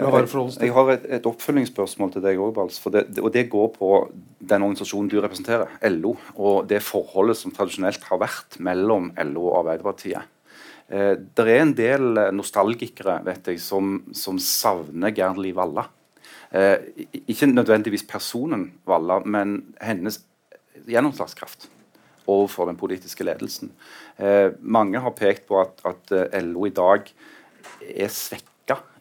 [0.04, 0.66] oss til.
[0.66, 2.78] Jeg har et, et oppfølgingsspørsmål til deg òg, Bals.
[2.92, 3.90] Det, og det går på
[4.38, 9.60] den organisasjonen du representerer, LO, og det forholdet som tradisjonelt har vært mellom LO og
[9.62, 10.32] Arbeiderpartiet.
[10.88, 15.88] Eh, det er en del nostalgikere vet jeg, som, som savner Gerd Liv Valla.
[16.52, 16.76] Eh,
[17.26, 20.20] ikke nødvendigvis personen Valla, men hennes
[20.86, 21.70] gjennomslagskraft
[22.26, 23.72] overfor den politiske ledelsen.
[24.18, 27.08] Eh, mange har pekt på at, at, eh, LO i dag
[27.86, 28.55] er svekka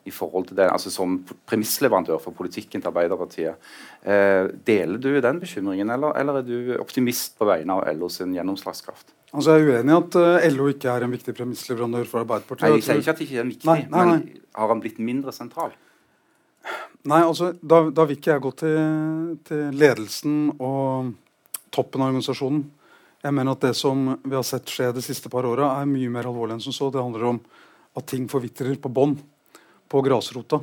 [0.05, 1.17] i forhold til det, altså som
[1.49, 3.69] premissleverandør for politikken til Arbeiderpartiet.
[4.05, 8.35] Eh, deler du den bekymringen, eller, eller, er du optimist på vegne av LO sin
[8.37, 9.15] gjennomslagskraft?
[9.33, 12.69] Altså Jeg er uenig i at uh, LO ikke er en viktig premissleverandør for Arbeiderpartiet.
[12.69, 14.21] Nei, Jeg sier ikke at det ikke er viktig, nei, nei, nei.
[14.21, 15.73] men har han blitt mindre sentral?
[17.05, 21.13] Nei, altså Da, da vil ikke jeg gå til, til ledelsen og
[21.73, 22.63] toppen av organisasjonen.
[23.25, 26.13] Jeg mener at Det som vi har sett skje de siste par åra, er mye
[26.13, 26.91] mer alvorlig enn som så.
[26.93, 27.39] Det handler om
[27.97, 29.15] at ting forvitrer på bånn,
[29.91, 30.61] på grasrota.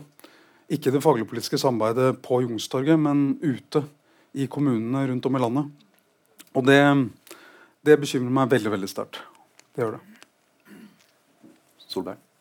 [0.73, 3.85] Ikke det fagligpolitiske samarbeidet på Youngstorget, men ute
[4.33, 5.71] i kommunene rundt om i landet.
[6.57, 6.81] Og det,
[7.85, 9.21] det bekymrer meg veldig veldig sterkt.
[9.73, 10.05] Det gjør det.
[11.87, 12.32] Solberg?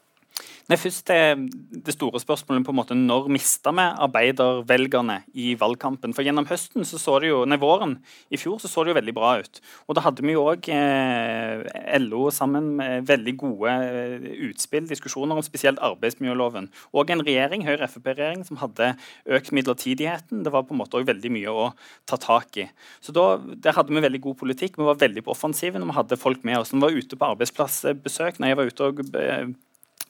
[0.71, 1.49] Nei, først det,
[1.83, 6.13] det, store spørsmålet på en måte, Når mista vi arbeidervelgerne i valgkampen?
[6.15, 7.97] For Gjennom høsten, så så det jo, nei, våren
[8.31, 9.59] i fjor så så det jo veldig bra ut.
[9.89, 11.65] Og Da hadde vi jo òg eh,
[11.99, 16.69] LO sammen med veldig gode eh, utspill, diskusjoner om spesielt arbeidsmiljøloven.
[16.95, 18.93] Og en regjering, Høyre-Frp-regjering som hadde
[19.27, 20.45] økt midlertidigheten.
[20.45, 21.65] Det var på en måte også veldig mye å
[22.07, 22.69] ta tak i.
[23.03, 24.79] Så da, Der hadde vi veldig god politikk.
[24.79, 26.71] Vi var veldig på offensiven vi hadde folk med oss.
[26.71, 28.39] Vi var ute på arbeidsplassbesøk.
[28.39, 29.51] Nei, jeg var ute og eh,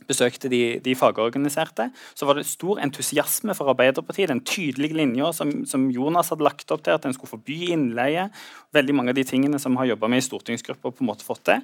[0.10, 4.32] besøkte de, de, fagorganiserte, så var det stor entusiasme for Arbeiderpartiet.
[4.32, 8.30] Den tydelige linja som, som, Jonas hadde lagt opp til, at en skulle forby innleie.
[8.76, 11.46] Veldig mange av de tingene som har jobba med i stortingsgruppa, på en måte fått
[11.50, 11.64] til.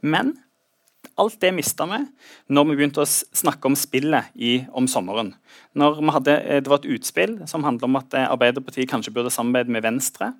[0.00, 0.36] Men
[1.18, 2.00] alt det mista vi
[2.54, 5.32] når vi begynte å snakke om spillet i, om sommeren.
[5.78, 9.86] Når hadde, det var et utspill som handla om at Arbeiderpartiet kanskje burde samarbeide med
[9.86, 10.32] Venstre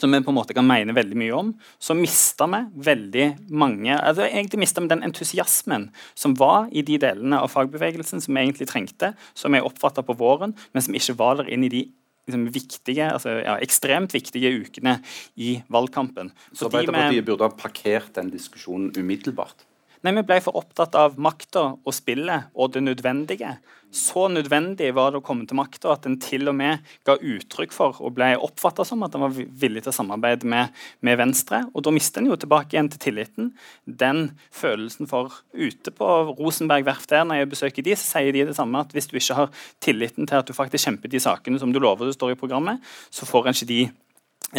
[0.00, 1.50] som vi på en måte kan mene veldig mye om,
[1.82, 6.98] så mista vi veldig mange altså Egentlig mista vi den entusiasmen som var i de
[7.02, 11.16] delene av fagbevegelsen som vi egentlig trengte, som jeg oppfatta på våren, men som ikke
[11.18, 11.82] var der inn i de
[12.28, 14.98] liksom, viktige, altså, ja, ekstremt viktige ukene
[15.36, 16.32] i valgkampen.
[16.50, 19.66] Så, så Arbeiderpartiet burde ha parkert den diskusjonen umiddelbart?
[20.02, 23.52] Nei, Vi ble for opptatt av makta og spillet og det nødvendige.
[23.92, 27.74] Så nødvendig var det å komme til makta at en til og med ga uttrykk
[27.76, 30.72] for og ble oppfatta som at en var villig til å samarbeide med,
[31.06, 31.60] med Venstre.
[31.70, 33.52] Og da mister en jo tilbake igjen til tilliten.
[33.86, 38.48] Den følelsen for Ute på Rosenberg verft der, når jeg besøker de, så sier de
[38.48, 41.62] det samme at hvis du ikke har tilliten til at du faktisk kjemper de sakene
[41.62, 42.82] som du lover du står i programmet,
[43.12, 43.82] så får en ikke de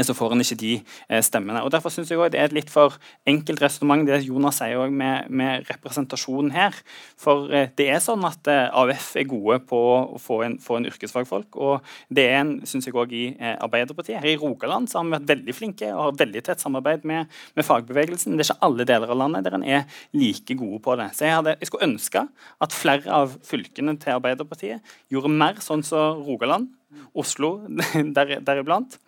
[0.01, 1.61] så får en ikke de eh, stemmene.
[1.61, 2.95] Og Derfor synes jeg også det er et litt for
[3.29, 6.73] enkelt resonnement det Jonas sier med, med representasjonen her.
[7.19, 10.79] For eh, det er sånn at eh, AUF er gode på å få en, få
[10.79, 11.59] en yrkesfagfolk.
[11.61, 14.17] Og det er en, synes jeg også i Arbeiderpartiet.
[14.23, 17.29] Her i Rogaland så har vi vært veldig flinke og har veldig tett samarbeid med,
[17.53, 18.33] med fagbevegelsen.
[18.33, 21.11] Det er ikke alle deler av landet der en er like gode på det.
[21.13, 22.25] Så jeg, hadde, jeg skulle ønske
[22.65, 26.71] at flere av fylkene til Arbeiderpartiet gjorde mer sånn som Rogaland,
[27.17, 27.59] Oslo
[28.17, 28.97] deriblant.
[28.97, 29.02] Der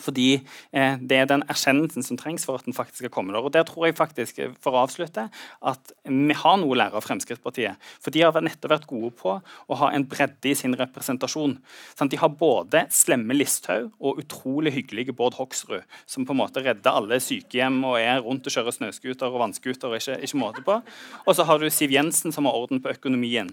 [0.00, 0.28] fordi
[0.72, 3.44] eh, det er den erkjennelsen som trengs for at den faktisk skal komme der.
[3.44, 5.26] Og der tror jeg faktisk, eh, for å avslutte,
[5.66, 7.90] at vi har noe å lære av Fremskrittspartiet.
[8.00, 11.58] For de har nettopp vært gode på å ha en bredde i sin representasjon.
[11.98, 16.64] Sånn, de har både slemme Listhaug og utrolig hyggelige Bård Hoksrud, som på en måte
[16.64, 19.98] redder alle sykehjem og er rundt og kjører snøscooter og vannscooter.
[20.00, 20.80] Ikke, ikke måte på.
[21.26, 23.50] Og så har du Siv Jensen, som har orden på økonomien.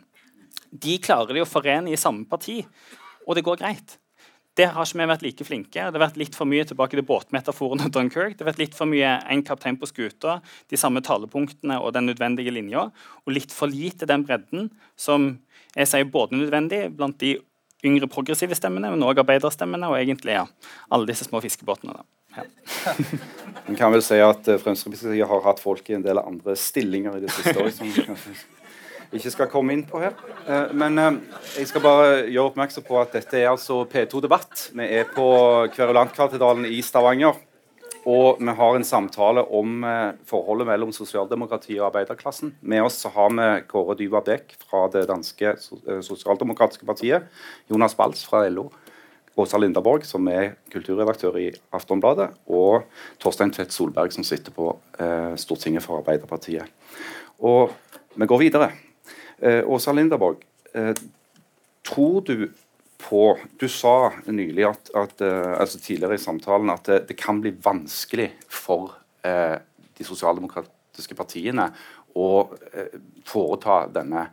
[0.72, 2.60] De klarer de å forene i samme parti,
[3.28, 3.98] og det går greit.
[4.58, 5.74] Der har ikke vi vært like flinke.
[5.78, 8.38] Det har vært litt for mye tilbake til båtmetaforen og Dunkirk.
[8.38, 10.40] Det har vært litt for mye én kaptein på skuta,
[10.72, 12.88] de samme talepunktene og den nødvendige linja.
[13.26, 15.36] Og litt for lite den bredden som
[15.78, 17.36] jeg sier både nødvendig blant de
[17.86, 20.48] yngre progressive stemmene, men òg arbeiderstemmene, og egentlig ja,
[20.90, 21.94] alle disse små fiskebåtene.
[21.94, 22.08] da.
[22.38, 22.96] Ja.
[23.68, 27.18] Man kan vel si at eh, Fremskrittspartiet har hatt folk i en del andre stillinger
[27.18, 27.54] i det siste
[28.08, 28.34] kanskje
[29.16, 30.16] ikke skal komme inn på her.
[30.48, 31.20] Eh, men eh,
[31.58, 34.70] jeg skal bare gjøre oppmerksom på at dette er altså P2 Debatt.
[34.76, 35.28] Vi er på
[35.76, 37.44] Kverulantkatedralen i Stavanger.
[38.08, 39.82] Og vi har en samtale om
[40.30, 42.54] forholdet mellom sosialdemokratiet og arbeiderklassen.
[42.64, 47.28] Med oss har vi Kåre Dyba Bech fra det danske sosialdemokratiske partiet.
[47.68, 48.70] Jonas Bals fra LO.
[49.38, 52.88] Åsa Linderborg, som er kulturredaktør i Aftonbladet, og
[53.22, 56.66] Torstein Tvedt Solberg, som sitter på eh, Stortinget for Arbeiderpartiet.
[57.46, 57.70] Og
[58.18, 58.72] vi går videre.
[59.40, 60.38] Eh, Åsa Linderborg,
[60.74, 60.96] eh,
[61.86, 62.50] tror du
[62.98, 67.38] på Du sa nylig at, at eh, altså tidligere i samtalen at det, det kan
[67.42, 69.60] bli vanskelig for eh,
[69.98, 71.68] de sosialdemokratiske partiene
[72.18, 72.30] å
[72.74, 72.98] eh,
[73.30, 74.26] foreta denne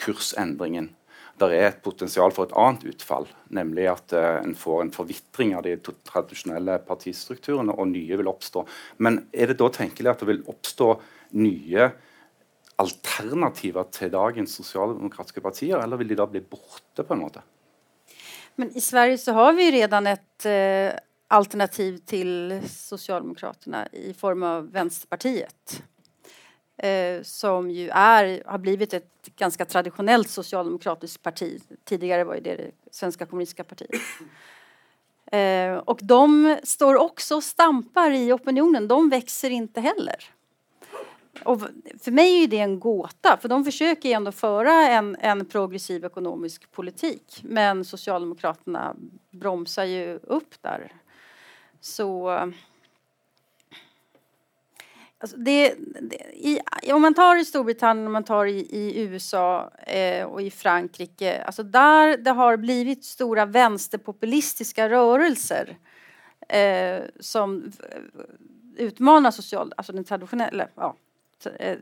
[0.00, 0.88] kursendringen
[1.36, 5.52] det er et potensial for et annet utfall, nemlig at eh, en får en forvitring
[5.56, 5.74] av de
[6.08, 8.64] tradisjonelle partistrukturene, og nye vil oppstå.
[9.04, 10.88] Men er det da tenkelig at det vil oppstå
[11.36, 11.90] nye
[12.82, 17.42] alternativer til dagens sosialdemokratiske partier, eller vil de da bli borte på en måte?
[18.56, 20.96] Men i Sverige så har vi redan et uh,
[21.36, 25.80] alternativ til Socialdemokraterna i form av Vänsterpartiet
[26.82, 31.56] eh, som jo er, har blivit et ganske traditionellt sosialdemokratisk parti.
[31.88, 34.00] Tidligere var det det svenska kommunistiska partiet.
[35.32, 38.86] Eh, og de står også og stampar i opinionen.
[38.86, 40.28] De vokser ikke heller.
[41.44, 41.60] Och
[42.00, 46.72] för mig är det en gåta, för de försöker ändå föra en, en progressiv ekonomisk
[46.72, 47.40] politik.
[47.42, 48.96] Men Socialdemokraterna
[49.30, 50.92] bromsar ju upp där.
[51.80, 52.38] Så
[55.18, 56.60] Alltså det, det, i,
[56.92, 61.42] om man tar i Storbritannien, om man tar i, i USA eh, och i Frankrike,
[61.42, 65.76] alltså där det har blivit stora vänsterpopulistiska rörelser
[66.48, 67.72] eh, som
[68.76, 70.94] utmanar social, alltså den traditionella ja,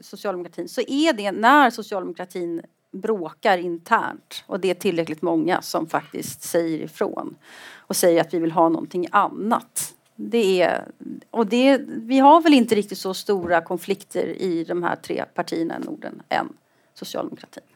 [0.01, 6.43] socialdemokratin, så är det när socialdemokratin bråkar internt och det är tillräckligt många som faktiskt
[6.43, 7.37] säger ifrån
[7.73, 10.85] och säger att vi vill ha någonting annat det är,
[11.31, 15.77] och det, vi har väl inte riktigt så stora konflikter i de här tre partierna
[15.77, 16.49] i Norden än
[16.95, 17.63] socialdemokratin.
[17.67, 17.71] I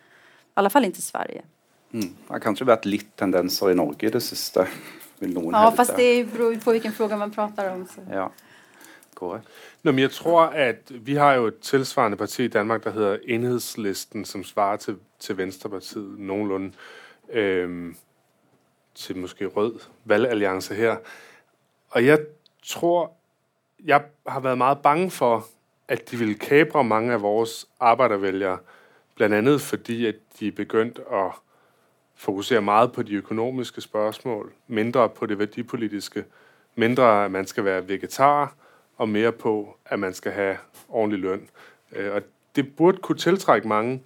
[0.54, 1.42] alla fall inte i Sverige.
[1.92, 2.06] Mm.
[2.06, 4.20] Det har kanskje vært litt tendenser i Norge det
[5.18, 7.86] noen ja, fast det beror på hvilken fråga man prater om.
[7.86, 8.00] Så.
[8.12, 8.30] Ja.
[9.18, 9.40] Kåre?
[9.82, 13.18] Nå, men jeg tror, at vi har jo et tilsvarende parti i Danmark, der hedder
[13.24, 16.72] Enhedslisten, som svarer til, til Venstrepartiet nogenlunde
[17.30, 17.96] Øhm,
[18.94, 20.96] til måske rød valgalliance her.
[21.90, 22.18] Og jeg
[22.62, 23.12] tror,
[23.84, 25.46] jeg har været meget bange for,
[25.88, 28.58] at de ville kapre mange af vores arbejdervælgere,
[29.20, 31.30] andet fordi, at de er begyndt at
[32.14, 36.24] fokusere meget på de økonomiske spørgsmål, mindre på det værdipolitiske,
[36.74, 38.54] mindre at man skal være vegetar,
[38.98, 40.54] og mer på, at man skal ha
[40.88, 41.48] ordentlig løn.
[41.92, 42.22] Øh, og
[42.56, 44.02] det burde kunne tiltrække mange,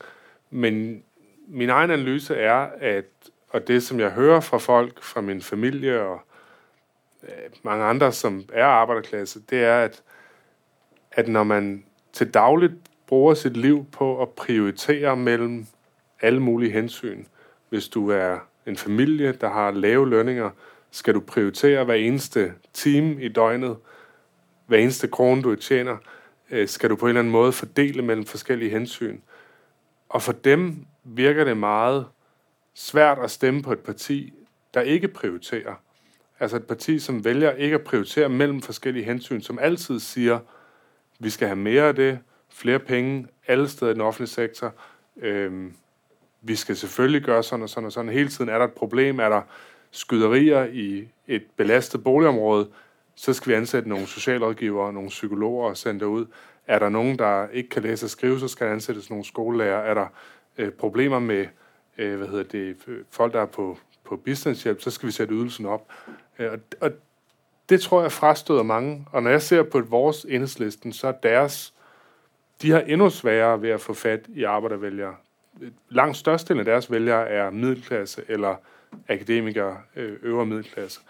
[0.51, 1.03] men
[1.49, 3.05] min egen analyse er, at,
[3.49, 6.21] og det som jeg hører fra folk, fra min familie og
[7.23, 10.03] Øh, mange andre, som er arbejderklasse, det er, at,
[11.13, 12.71] at når man til daglig
[13.07, 15.67] bruger sitt liv på at prioritere mellom
[16.21, 17.25] alle mulige hensyn,
[17.69, 20.51] hvis du er en familie, der har lave lønninger,
[20.91, 23.77] skal du prioritere hver eneste time i døgnet,
[24.73, 25.97] hver eneste krone, du tjener,
[26.51, 29.21] øh, skal du på en eller anden måde fordele mellem forskellige hensyn.
[30.09, 32.07] Og for dem virker det meget
[32.75, 34.33] svært at stemme på et parti,
[34.75, 35.75] der ikke prioriterer.
[36.41, 40.39] Altså et parti, som vælger ikke at prioritere mellem forskellige hensyn, som altid siger,
[41.19, 42.19] vi skal have mere af det,
[42.49, 44.75] flere penge alle steder i den offentlige sektor.
[45.17, 45.75] Øhm,
[46.43, 48.11] vi skal selvfølgelig gøre sådan og sådan og sådan.
[48.11, 49.43] Hele tiden er der et problem, er der
[49.91, 52.69] skyderier i et belastet boligområde,
[53.15, 56.27] så skal vi ansætte nogle socialrådgivere, nogle psykologer og sende det ud.
[56.67, 59.79] Er der nogen, der ikke kan læse og skrive, så skal der ansættes nogle skolelærer.
[59.79, 60.07] Er der
[60.59, 61.47] øh, problemer med
[61.99, 62.77] øh, hvad hedder det,
[63.11, 65.93] folk, der er på, på bistandshjælp, så skal vi sætte ydelsen op.
[66.39, 66.91] Øh, og, og
[67.69, 69.07] det tror jeg frastøder mange.
[69.13, 71.75] Og når jeg ser på vores enhedslisten, så er deres,
[72.63, 75.15] de har endnu sværere ved at få fat i arbejdervælgere.
[75.89, 78.57] Langt størstedelen af deres vælgere er middelklasse eller
[79.09, 81.01] akademikere øh, øvre middelklasse.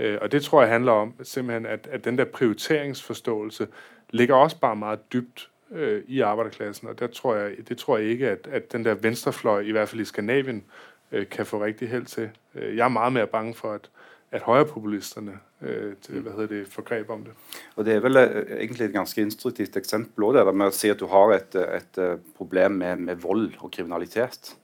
[0.00, 3.68] Øh, og det tror jeg handler om simpelthen, at, at den der prioriteringsforståelse
[4.10, 8.06] ligger også bare meget dybt øh, i arbejderklassen, og der tror jeg, det tror jeg
[8.06, 10.64] ikke, at, at den der venstrefløj, i hvert fald i Skandinavien,
[11.12, 12.30] øh, kan få rigtig held til.
[12.54, 13.90] Jeg er meget mere bange for, at,
[14.30, 17.32] at højrepopulisterne øh, til, det, får greb om det.
[17.76, 20.88] Og Det er vel egentlig et ganske instruktivt eksempel også, det der med å si
[20.88, 24.56] at du har et, et problem med, med vold og kriminalitet.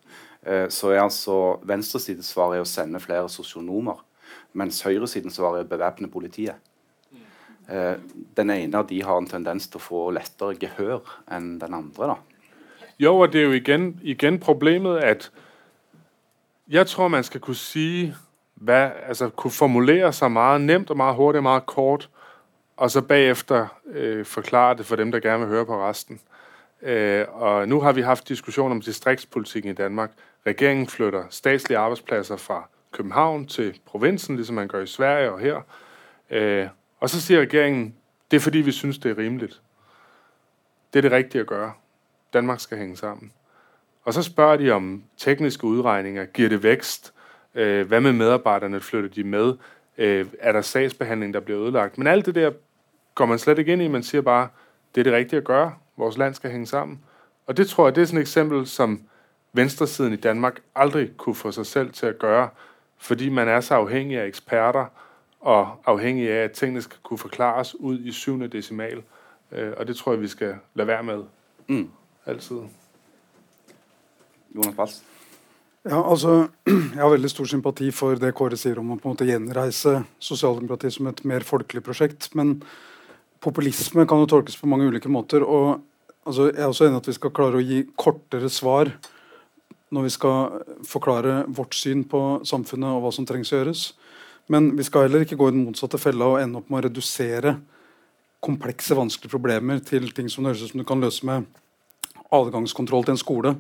[0.68, 3.99] Så er altså venstresidens svar er å sende flere sosionomer,
[4.57, 6.55] mens høyresiden svarer bevæpne politiet.
[7.69, 7.97] Eh,
[8.37, 12.07] den ene av de har en tendens til å få lettere gehør enn den andre.
[12.07, 12.15] da.
[12.99, 15.31] Jo, og det er jo igen, igen problemet, at
[16.69, 18.15] jeg tror, man skal kunne sige,
[18.55, 22.09] hva, altså kunne formulere seg meget nemt og meget hurtig og meget kort,
[22.77, 26.21] og så bagefter øh, forklare det for dem, der gerne vil høre på resten.
[26.83, 30.11] Øh, og nu har vi haft diskussion om distriktspolitikken i Danmark.
[30.47, 35.61] Regeringen flytter statslige arbejdspladser fra København til provinsen, ligesom man gør i Sverige og her.
[36.31, 36.69] Øh,
[37.01, 37.95] og så siger regeringen,
[38.31, 39.63] det er fordi, vi synes, det er rimeligt.
[40.93, 41.73] Det er det rigtige at gøre.
[42.33, 43.33] Danmark skal hænge sammen.
[44.05, 46.25] Og så spørger de om tekniske udregninger.
[46.25, 47.13] Giver det vækst?
[47.55, 48.81] Øh, hvad med medarbejderne?
[48.81, 49.55] Flytter de med?
[49.99, 51.99] Øh, er der sagsbehandling, der bliver ødelagt?
[51.99, 52.53] Men alt det der
[53.15, 53.89] går man slet ikke ind i.
[53.89, 54.49] Man siger bare,
[54.95, 55.75] det er det rigtige at gøre.
[55.97, 57.01] Vores land skal hænge sammen.
[57.47, 59.03] Og det tror jeg, det er sådan et eksempel, som
[59.53, 62.49] venstresiden i Danmark aldrig kunne få sig selv til at gøre,
[62.99, 64.87] fordi man er så afhængig af eksperter,
[65.41, 69.03] og afhængig af, at tingene skal kunne forklares ud i syvende decimal.
[69.53, 71.23] Øh, og det tror jeg, vi skal lade være med.
[71.69, 71.91] Mm.
[72.27, 72.57] Altid.
[74.55, 75.03] Jonas Pals?
[75.87, 76.49] Ja, altså,
[76.97, 80.01] Jeg har veldig stor sympati for det Kåre sier om å på en måte gjenreise
[80.19, 82.31] sosialdemokratiet som et mer folkelig prosjekt.
[82.35, 82.57] Men
[83.41, 85.45] populisme kan jo tolkes på mange ulike måter.
[85.45, 85.81] og
[86.27, 88.91] altså, Jeg er også enig at vi skal klare å gi kortere svar
[89.95, 93.84] når vi skal forklare vårt syn på samfunnet og hva som trengs å gjøres.
[94.53, 96.89] Men vi skal heller ikke gå i den motsatte fella og ende opp med å
[96.89, 97.57] redusere
[98.45, 101.47] komplekse, vanskelige problemer til ting som det høres ut som du kan løse med
[102.34, 103.55] adgangskontroll til en skole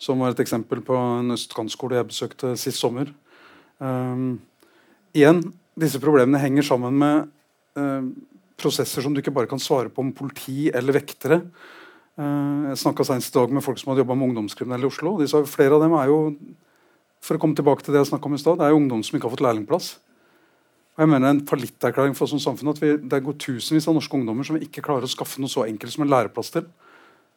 [0.00, 3.10] som var et eksempel på en østkantskole jeg besøkte sist sommer.
[3.78, 4.40] Um,
[5.12, 5.42] igjen,
[5.78, 7.28] disse problemene henger sammen med
[7.76, 8.08] um,
[8.60, 11.42] prosesser som du ikke bare kan svare på om politi eller vektere.
[12.20, 15.14] Uh, jeg snakka senest i dag med folk som hadde jobba med ungdomskriminelle i Oslo.
[15.16, 16.18] De sa Flere av dem er jo
[17.24, 19.16] for å komme tilbake til det jeg om i sted, det er jo ungdom som
[19.16, 19.88] ikke har fått lærlingplass.
[20.96, 23.96] Og jeg mener en fallitterklæring for oss som samfunn at vi, Det går tusenvis av
[23.96, 26.66] norske ungdommer som vi ikke klarer å skaffe noe så enkelt som en læreplass til.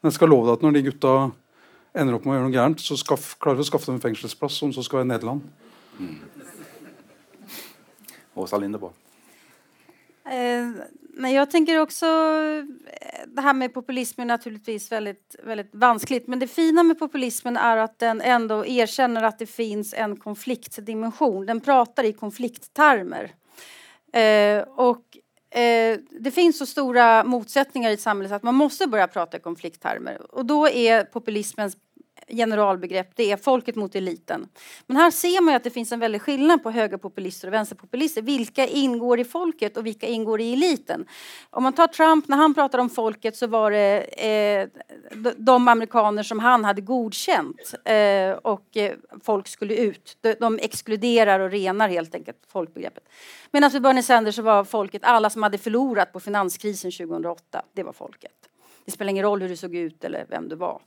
[0.01, 1.13] Men jeg skal love deg at når de gutta
[1.93, 4.03] ender opp med å gjøre noe gærent, så skaff, klarer vi å skaffe dem en
[4.03, 5.45] fengselsplass, som så skal være i Nederland.
[5.99, 6.17] Mm.
[8.43, 8.97] Åsa Lindeborg.
[10.25, 10.73] Eh,
[11.19, 12.09] men jeg tenker også
[12.89, 16.27] eh, det här med populism är naturligtvis väldigt, väldigt vanskligt.
[16.27, 21.45] Men det fina med populismen är att den ändå erkänner att det finns en konfliktdimension.
[21.45, 23.31] Den pratar i konflikttermer.
[24.13, 25.17] Eh, och
[25.59, 29.37] eh, det finns så stora motsättningar i ett samhälle så att man måste börja prata
[29.37, 30.35] i konflikttermer.
[30.35, 31.77] Och då är populismens
[32.27, 34.47] generalbegrepp, det är folket mot eliten.
[34.87, 38.21] Men her ser man at det finns en väldig skillnad på högerpopulister og vänsterpopulister.
[38.21, 41.05] Vilka ingår i folket og vilka ingår i eliten?
[41.49, 44.67] Om man tar Trump, når han prater om folket så var det eh,
[45.37, 50.17] de amerikaner som han hadde godkänt eh, och eh, folk skulle ut.
[50.21, 53.03] De, de, ekskluderer og renar helt enkelt folkbegreppet.
[53.51, 57.83] Medan för Bernie Sanders så var folket alle som hadde förlorat på finanskrisen 2008, det
[57.83, 58.31] var folket.
[58.85, 60.81] Det spelar ingen roll hur du såg ut eller vem du var.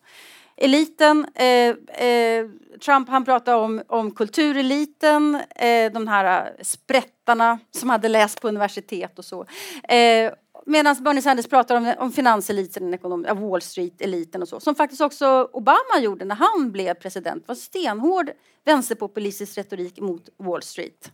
[0.57, 1.69] Eliten, eh,
[2.07, 2.47] eh,
[2.85, 9.19] Trump han pratade om, om kultureliten, eh, de här sprättarna som hade läst på universitet
[9.19, 9.47] och så.
[9.89, 10.33] Eh,
[10.67, 14.61] Medan Bernie Sanders pratar om, om finanseliten, ekonom, Wall Street-eliten och så.
[14.61, 17.43] Som faktiskt också Obama gjorde när han blev president.
[17.43, 18.31] Det var stenhård
[18.65, 21.13] vänsterpopulistisk retorik mot Wall Street.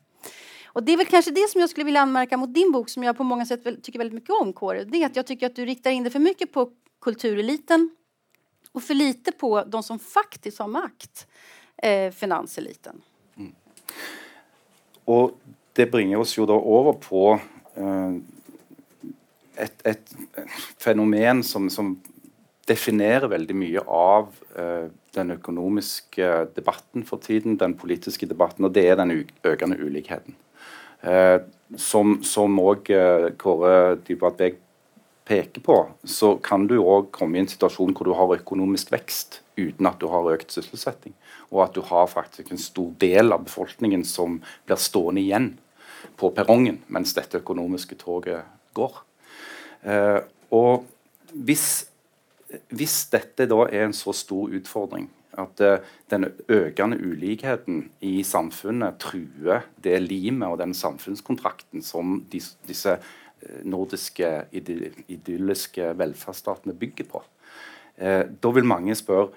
[0.67, 3.03] Och det är väl kanske det som jag skulle vilja anmärka mot din bok som
[3.03, 4.85] jag på många sätt tycker väldigt mycket om, Kåre.
[4.85, 6.71] Det är att jag tycker att du riktar in dig för mycket på
[7.01, 7.91] kultureliten
[8.73, 11.27] och för lite på de som faktiskt har makt,
[11.77, 13.03] eh, finanseliten.
[13.37, 13.53] Mm.
[15.05, 15.31] Og
[15.73, 17.25] det bringer oss jo da over på
[17.75, 18.17] eh,
[19.57, 20.15] et, et,
[20.79, 21.97] fenomen som, som,
[22.63, 24.85] definerer veldig mye av eh,
[25.17, 29.11] den økonomiske debatten for tiden, den politiske debatten, og det er den
[29.43, 30.37] økende ulikheten.
[31.03, 31.43] Eh,
[31.75, 34.61] som òg eh, Kåre Dybwad Beg
[35.25, 39.41] peker på, så kan du òg komme i en situasjon hvor du har økonomisk vekst
[39.57, 41.15] uten at du har økt sysselsetting.
[41.53, 45.53] Og at du har faktisk en stor del av befolkningen som blir stående igjen
[46.19, 49.01] på perrongen mens dette økonomiske toget går.
[49.87, 50.21] Eh,
[50.53, 50.87] og
[51.33, 51.87] hvis,
[52.75, 55.09] hvis, dette da er en så stor utfordring
[55.41, 55.79] at eh,
[56.13, 62.99] den økende ulikheten i samfunnet truer det limet og den samfunnskontrakten som disse, disse
[63.65, 67.23] nordiske idylliske velferdsstatene bygger på.
[67.97, 69.31] Eh, da vil mange spørre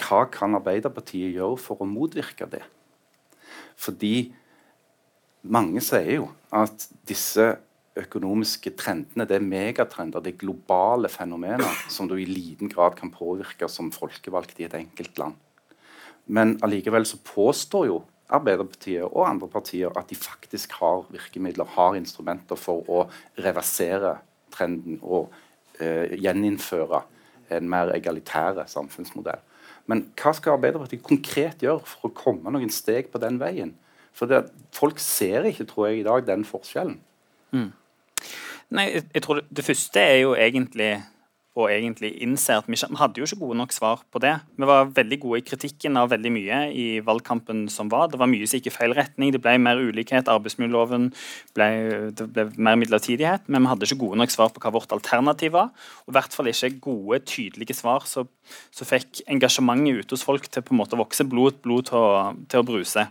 [0.00, 2.62] hva kan Arbeiderpartiet gjøre for å motvirke det?
[3.80, 4.30] Fordi
[5.50, 7.52] mange sier jo at disse
[8.00, 13.12] økonomiske trendene det er megatrender, det er globale fenomener som du i liten grad kan
[13.12, 15.36] påvirke som folkevalgt i et enkelt land.
[16.30, 18.00] Men allikevel så påstår jo
[18.30, 23.04] Arbeiderpartiet og andre partier at de faktisk har virkemidler, har instrumenter for å
[23.42, 24.16] reversere
[24.54, 25.30] trenden og
[25.80, 27.02] eh, gjeninnføre
[27.50, 29.42] en mer egalitær samfunnsmodell.
[29.90, 33.74] Men hva skal Arbeiderpartiet konkret gjøre for å komme noen steg på den veien?
[34.14, 36.98] For det, folk ser ikke, tror jeg, i dag den forskjellen.
[37.56, 37.70] Mm.
[38.76, 40.92] Nei, jeg, tror det, det, første er jo egentlig
[41.60, 44.32] å egentlig innse at vi hadde jo ikke gode nok svar på det.
[44.58, 48.08] Vi var veldig gode i kritikken av veldig mye i valgkampen som var.
[48.10, 49.32] Det var mye som gikk i feil retning.
[49.34, 50.30] Det ble mer ulikhet.
[50.32, 51.10] Arbeidsmiljøloven
[51.56, 51.68] ble,
[52.16, 53.46] det ble mer midlertidighet.
[53.48, 55.70] Men vi hadde ikke gode nok svar på hva vårt alternativ var.
[56.06, 58.28] Og i hvert fall ikke gode, tydelige svar som
[58.86, 62.12] fikk engasjementet ute hos folk til på en måte å vokse, blod, blod til å,
[62.50, 63.06] til å bruse.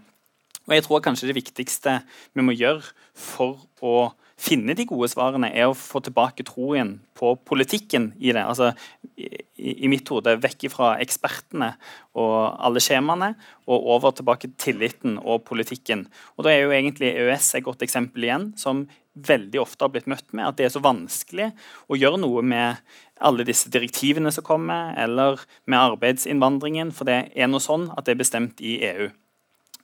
[0.70, 2.00] Og jeg tror kanskje det viktigste
[2.38, 2.86] vi må gjøre
[3.18, 8.44] for å finne de gode svarene, er å få tilbake troen på politikken i det.
[8.46, 8.72] Altså,
[9.20, 9.28] i,
[9.86, 11.74] i mitt hode vekk fra ekspertene
[12.20, 13.34] og alle skjemaene,
[13.70, 16.08] og over tilbake tilliten og politikken.
[16.38, 18.88] Og Da er jo egentlig EØS et godt eksempel igjen, som
[19.20, 21.50] veldig ofte har blitt møtt med at det er så vanskelig
[21.92, 22.80] å gjøre noe med
[23.20, 28.16] alle disse direktivene som kommer, eller med arbeidsinnvandringen, for det er noe sånn at det
[28.16, 29.10] er bestemt i EU.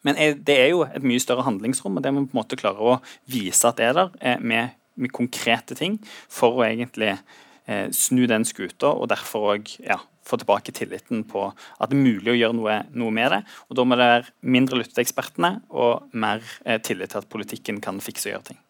[0.06, 2.60] Men det er jo et mye større handlingsrom, og det må vi på en måte
[2.60, 2.98] klare å
[3.32, 5.98] vise at det er der, eh, med, med konkrete ting,
[6.30, 11.48] for å egentlig eh, snu den skuta, og derfor òg ja, få tilbake tilliten på
[11.52, 13.42] at det er mulig å gjøre noe, noe med det.
[13.70, 17.32] Og Da må det være mindre lytte til ekspertene og mer eh, tillit til at
[17.32, 18.62] politikken kan fikse og gjøre ting.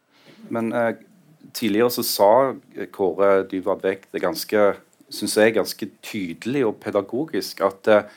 [0.56, 0.98] Men eh,
[1.56, 2.32] tidligere så sa
[2.96, 4.68] Kåre Dyvard Vek det ganske
[5.10, 8.08] synes jeg, ganske tydelig og pedagogisk at eh,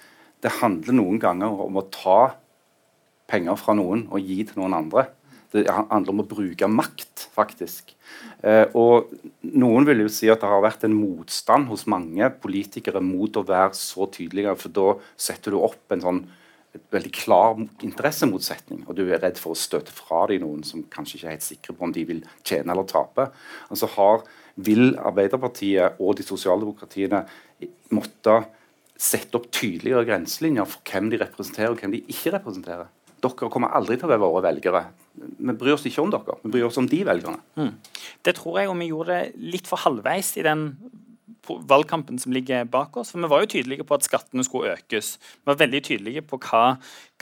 [0.42, 2.20] det handler noen ganger om å ta
[3.28, 5.08] penger fra noen og gi til noen andre.
[5.52, 7.94] Det handler om å bruke makt, faktisk.
[8.44, 9.08] Eh, og
[9.40, 13.46] Noen vil jo si at det har vært en motstand hos mange politikere mot å
[13.48, 16.20] være så tydelige, for da setter du opp en sånn
[16.92, 21.16] veldig klar interessemotsetning, og du er redd for å støte fra deg noen som kanskje
[21.16, 23.30] ikke er helt sikre på om de vil tjene eller tape.
[23.72, 27.20] Altså har, Vil Arbeiderpartiet og de sosialdemokratiene
[27.94, 28.40] måtte
[28.98, 32.88] sette opp tydeligere grenselinjer for hvem de representerer og hvem de ikke representerer?
[33.24, 34.84] Dere kommer aldri til å være våre velgere.
[35.18, 37.40] Vi bryr oss ikke om dere, vi bryr oss om de velgerne.
[37.58, 37.72] Mm.
[38.24, 40.70] Det tror jeg, og vi gjorde litt for halvveis i den
[41.68, 43.12] valgkampen som ligger bak oss.
[43.12, 45.14] For vi var jo tydelige på at skattene skulle økes.
[45.18, 46.62] Vi var veldig tydelige på hva,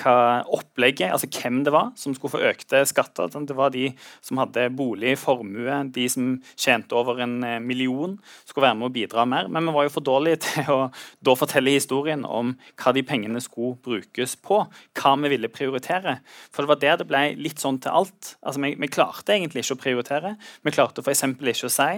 [0.02, 0.16] hva
[0.56, 3.30] opplegget, altså hvem det var som skulle få økte skatter.
[3.46, 3.90] Det var de
[4.24, 8.94] som hadde bolig, formue, de som tjente over en eh, million, skulle være med å
[8.96, 9.50] bidra mer.
[9.52, 10.80] Men vi var jo for dårlige til å
[11.26, 14.64] da fortelle historien om hva de pengene skulle brukes på.
[14.96, 16.18] Hva vi ville prioritere.
[16.50, 18.36] For det var der det ble litt sånn til alt.
[18.42, 20.36] Altså, vi, vi klarte egentlig ikke å prioritere.
[20.66, 21.26] Vi klarte f.eks.
[21.36, 21.90] ikke å si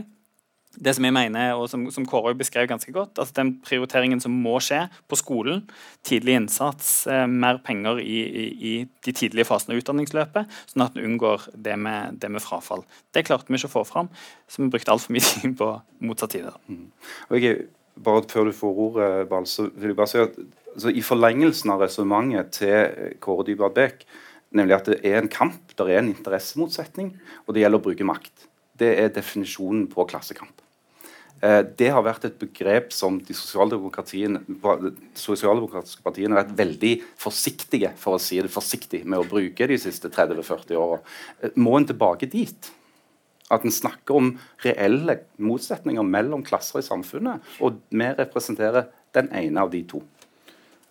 [0.76, 4.34] det som jeg mener, og som, som Kåre beskrev ganske godt, altså den prioriteringen som
[4.44, 5.62] må skje på skolen,
[6.06, 10.98] tidlig innsats, eh, mer penger i, i, i, de tidlige fasene av utdanningsløpet, sånn at
[10.98, 12.84] en unngår det med, det med, frafall.
[13.16, 14.12] Det klarte vi ikke å få fram,
[14.46, 15.72] så vi brukte altfor mye tid på
[16.04, 16.50] motsatt tid.
[16.68, 16.86] Mm.
[17.30, 17.66] Okay,
[17.98, 20.36] bare Før du får ordet, Bal, så vil jeg bare si at
[20.74, 24.04] altså, i forlengelsen av resonnementet til Kåre Dybwad Bech,
[24.54, 27.12] nemlig at det er en kamp, det er en interessemotsetning,
[27.46, 28.47] og det gjelder å bruke makt.
[28.78, 30.62] Det er definisjonen på klassekamp.
[31.38, 38.16] Eh, det har vært et begrep som de sosialdemokratiske partiene har vært veldig forsiktige for
[38.16, 40.98] å si det forsiktig, med å bruke de siste 30-40 åra.
[41.42, 42.72] Eh, må en tilbake dit?
[43.48, 49.60] At en snakker om reelle motsetninger mellom klasser i samfunnet, og vi representerer den ene
[49.62, 50.02] av de to.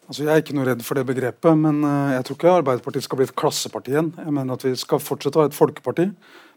[0.07, 3.03] Altså, jeg er ikke noe redd for det begrepet, men eh, jeg tror ikke Arbeiderpartiet
[3.03, 4.13] skal bli et klasseparti igjen.
[4.15, 6.05] Jeg mener at Vi skal fortsette å være et folkeparti,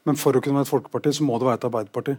[0.06, 2.14] men for å kunne være et folkeparti så må det være et arbeiderparti.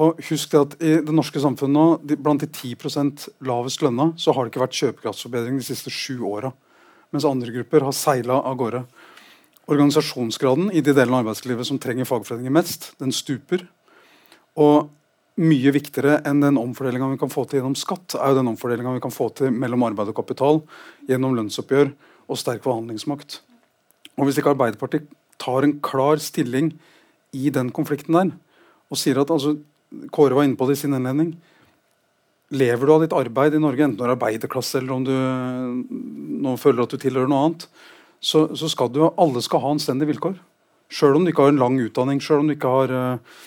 [0.00, 4.34] Og husk det at I det norske samfunnet nå, blant de 10% lavest lønna så
[4.34, 6.52] har det ikke vært kjøpekraftsforbedring de siste sju åra.
[7.14, 8.84] Mens andre grupper har seila av gårde.
[9.70, 13.66] Organisasjonsgraden i de delene av arbeidslivet som trenger fagforeninger mest, den stuper.
[14.58, 14.90] Og
[15.40, 18.92] mye viktigere enn den omfordelinga vi kan få til gjennom skatt, er jo den omfordelinga
[18.96, 20.60] vi kan få til mellom arbeid og kapital
[21.08, 21.92] gjennom lønnsoppgjør
[22.30, 23.40] og sterk forhandlingsmakt.
[24.18, 25.08] Og Hvis ikke Arbeiderpartiet
[25.40, 26.74] tar en klar stilling
[27.32, 28.34] i den konflikten der,
[28.90, 29.56] og sier at altså,
[30.14, 31.32] Kåre var inne på det i sin innledning.
[32.54, 35.14] Lever du av ditt arbeid i Norge, enten du er arbeiderklasse eller om du
[36.44, 37.64] nå føler at du tilhører noe annet,
[38.22, 40.36] så, så skal du, alle skal ha anstendige vilkår.
[40.90, 43.40] Sjøl om du ikke har en lang utdanning, sjøl om du ikke har uh,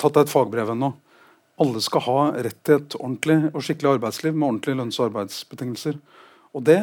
[0.00, 0.92] tatt deg et fagbrev ennå.
[1.58, 5.98] Alle skal ha rett til et ordentlig og skikkelig arbeidsliv med ordentlige lønns- og arbeidsbetingelser.
[6.54, 6.78] Og det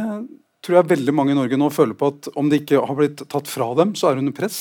[0.66, 3.24] tror jeg veldig mange i Norge nå føler på at om det ikke har blitt
[3.32, 4.60] tatt fra dem, så er det under press.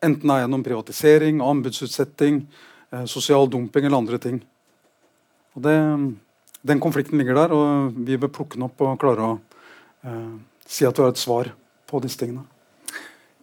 [0.00, 2.42] Enten det er gjennom privatisering, anbudsutsetting,
[2.92, 4.40] eh, sosial dumping eller andre ting.
[5.56, 5.76] Og det,
[6.62, 9.34] den konflikten ligger der, og vi bør plukke den opp og klare å
[10.06, 10.32] eh,
[10.66, 11.52] si at vi har et svar
[11.90, 12.46] på disse tingene.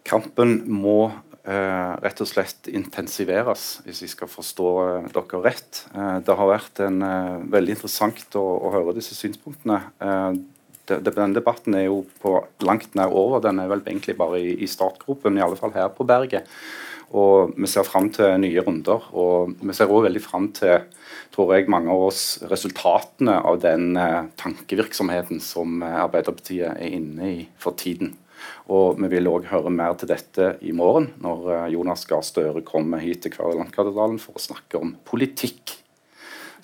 [0.08, 1.10] Kampen må
[1.48, 5.82] rett og slett intensiveres, hvis vi skal forstå eh, dere rett.
[5.94, 9.80] Eh, det har vært en, eh, veldig interessant å, å, høre disse synspunktene.
[10.04, 10.32] Eh,
[10.88, 12.34] de, det, denne debatten er jo på
[12.64, 13.40] langt nær over.
[13.44, 16.48] Den er vel egentlig bare i, i startgropen, i alle fall her på berget.
[17.16, 19.08] Og vi ser fram til nye runder.
[19.16, 20.84] Og vi ser òg veldig fram til,
[21.32, 27.32] tror jeg, mange av oss resultatene av den eh, tankevirksomheten som eh, Arbeiderpartiet er inne
[27.32, 28.16] i for tiden.
[28.72, 32.64] Og vi vil òg høre mer til dette i morgen, når eh, Jonas Gahr Støre
[32.66, 35.76] kommer hit til Kverulantkatedralen for å snakke om politikk.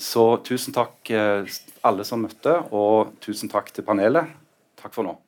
[0.00, 1.50] Så tusen takk eh,
[1.86, 4.34] alle som møtte, og tusen takk til panelet.
[4.80, 5.18] Takk for nå.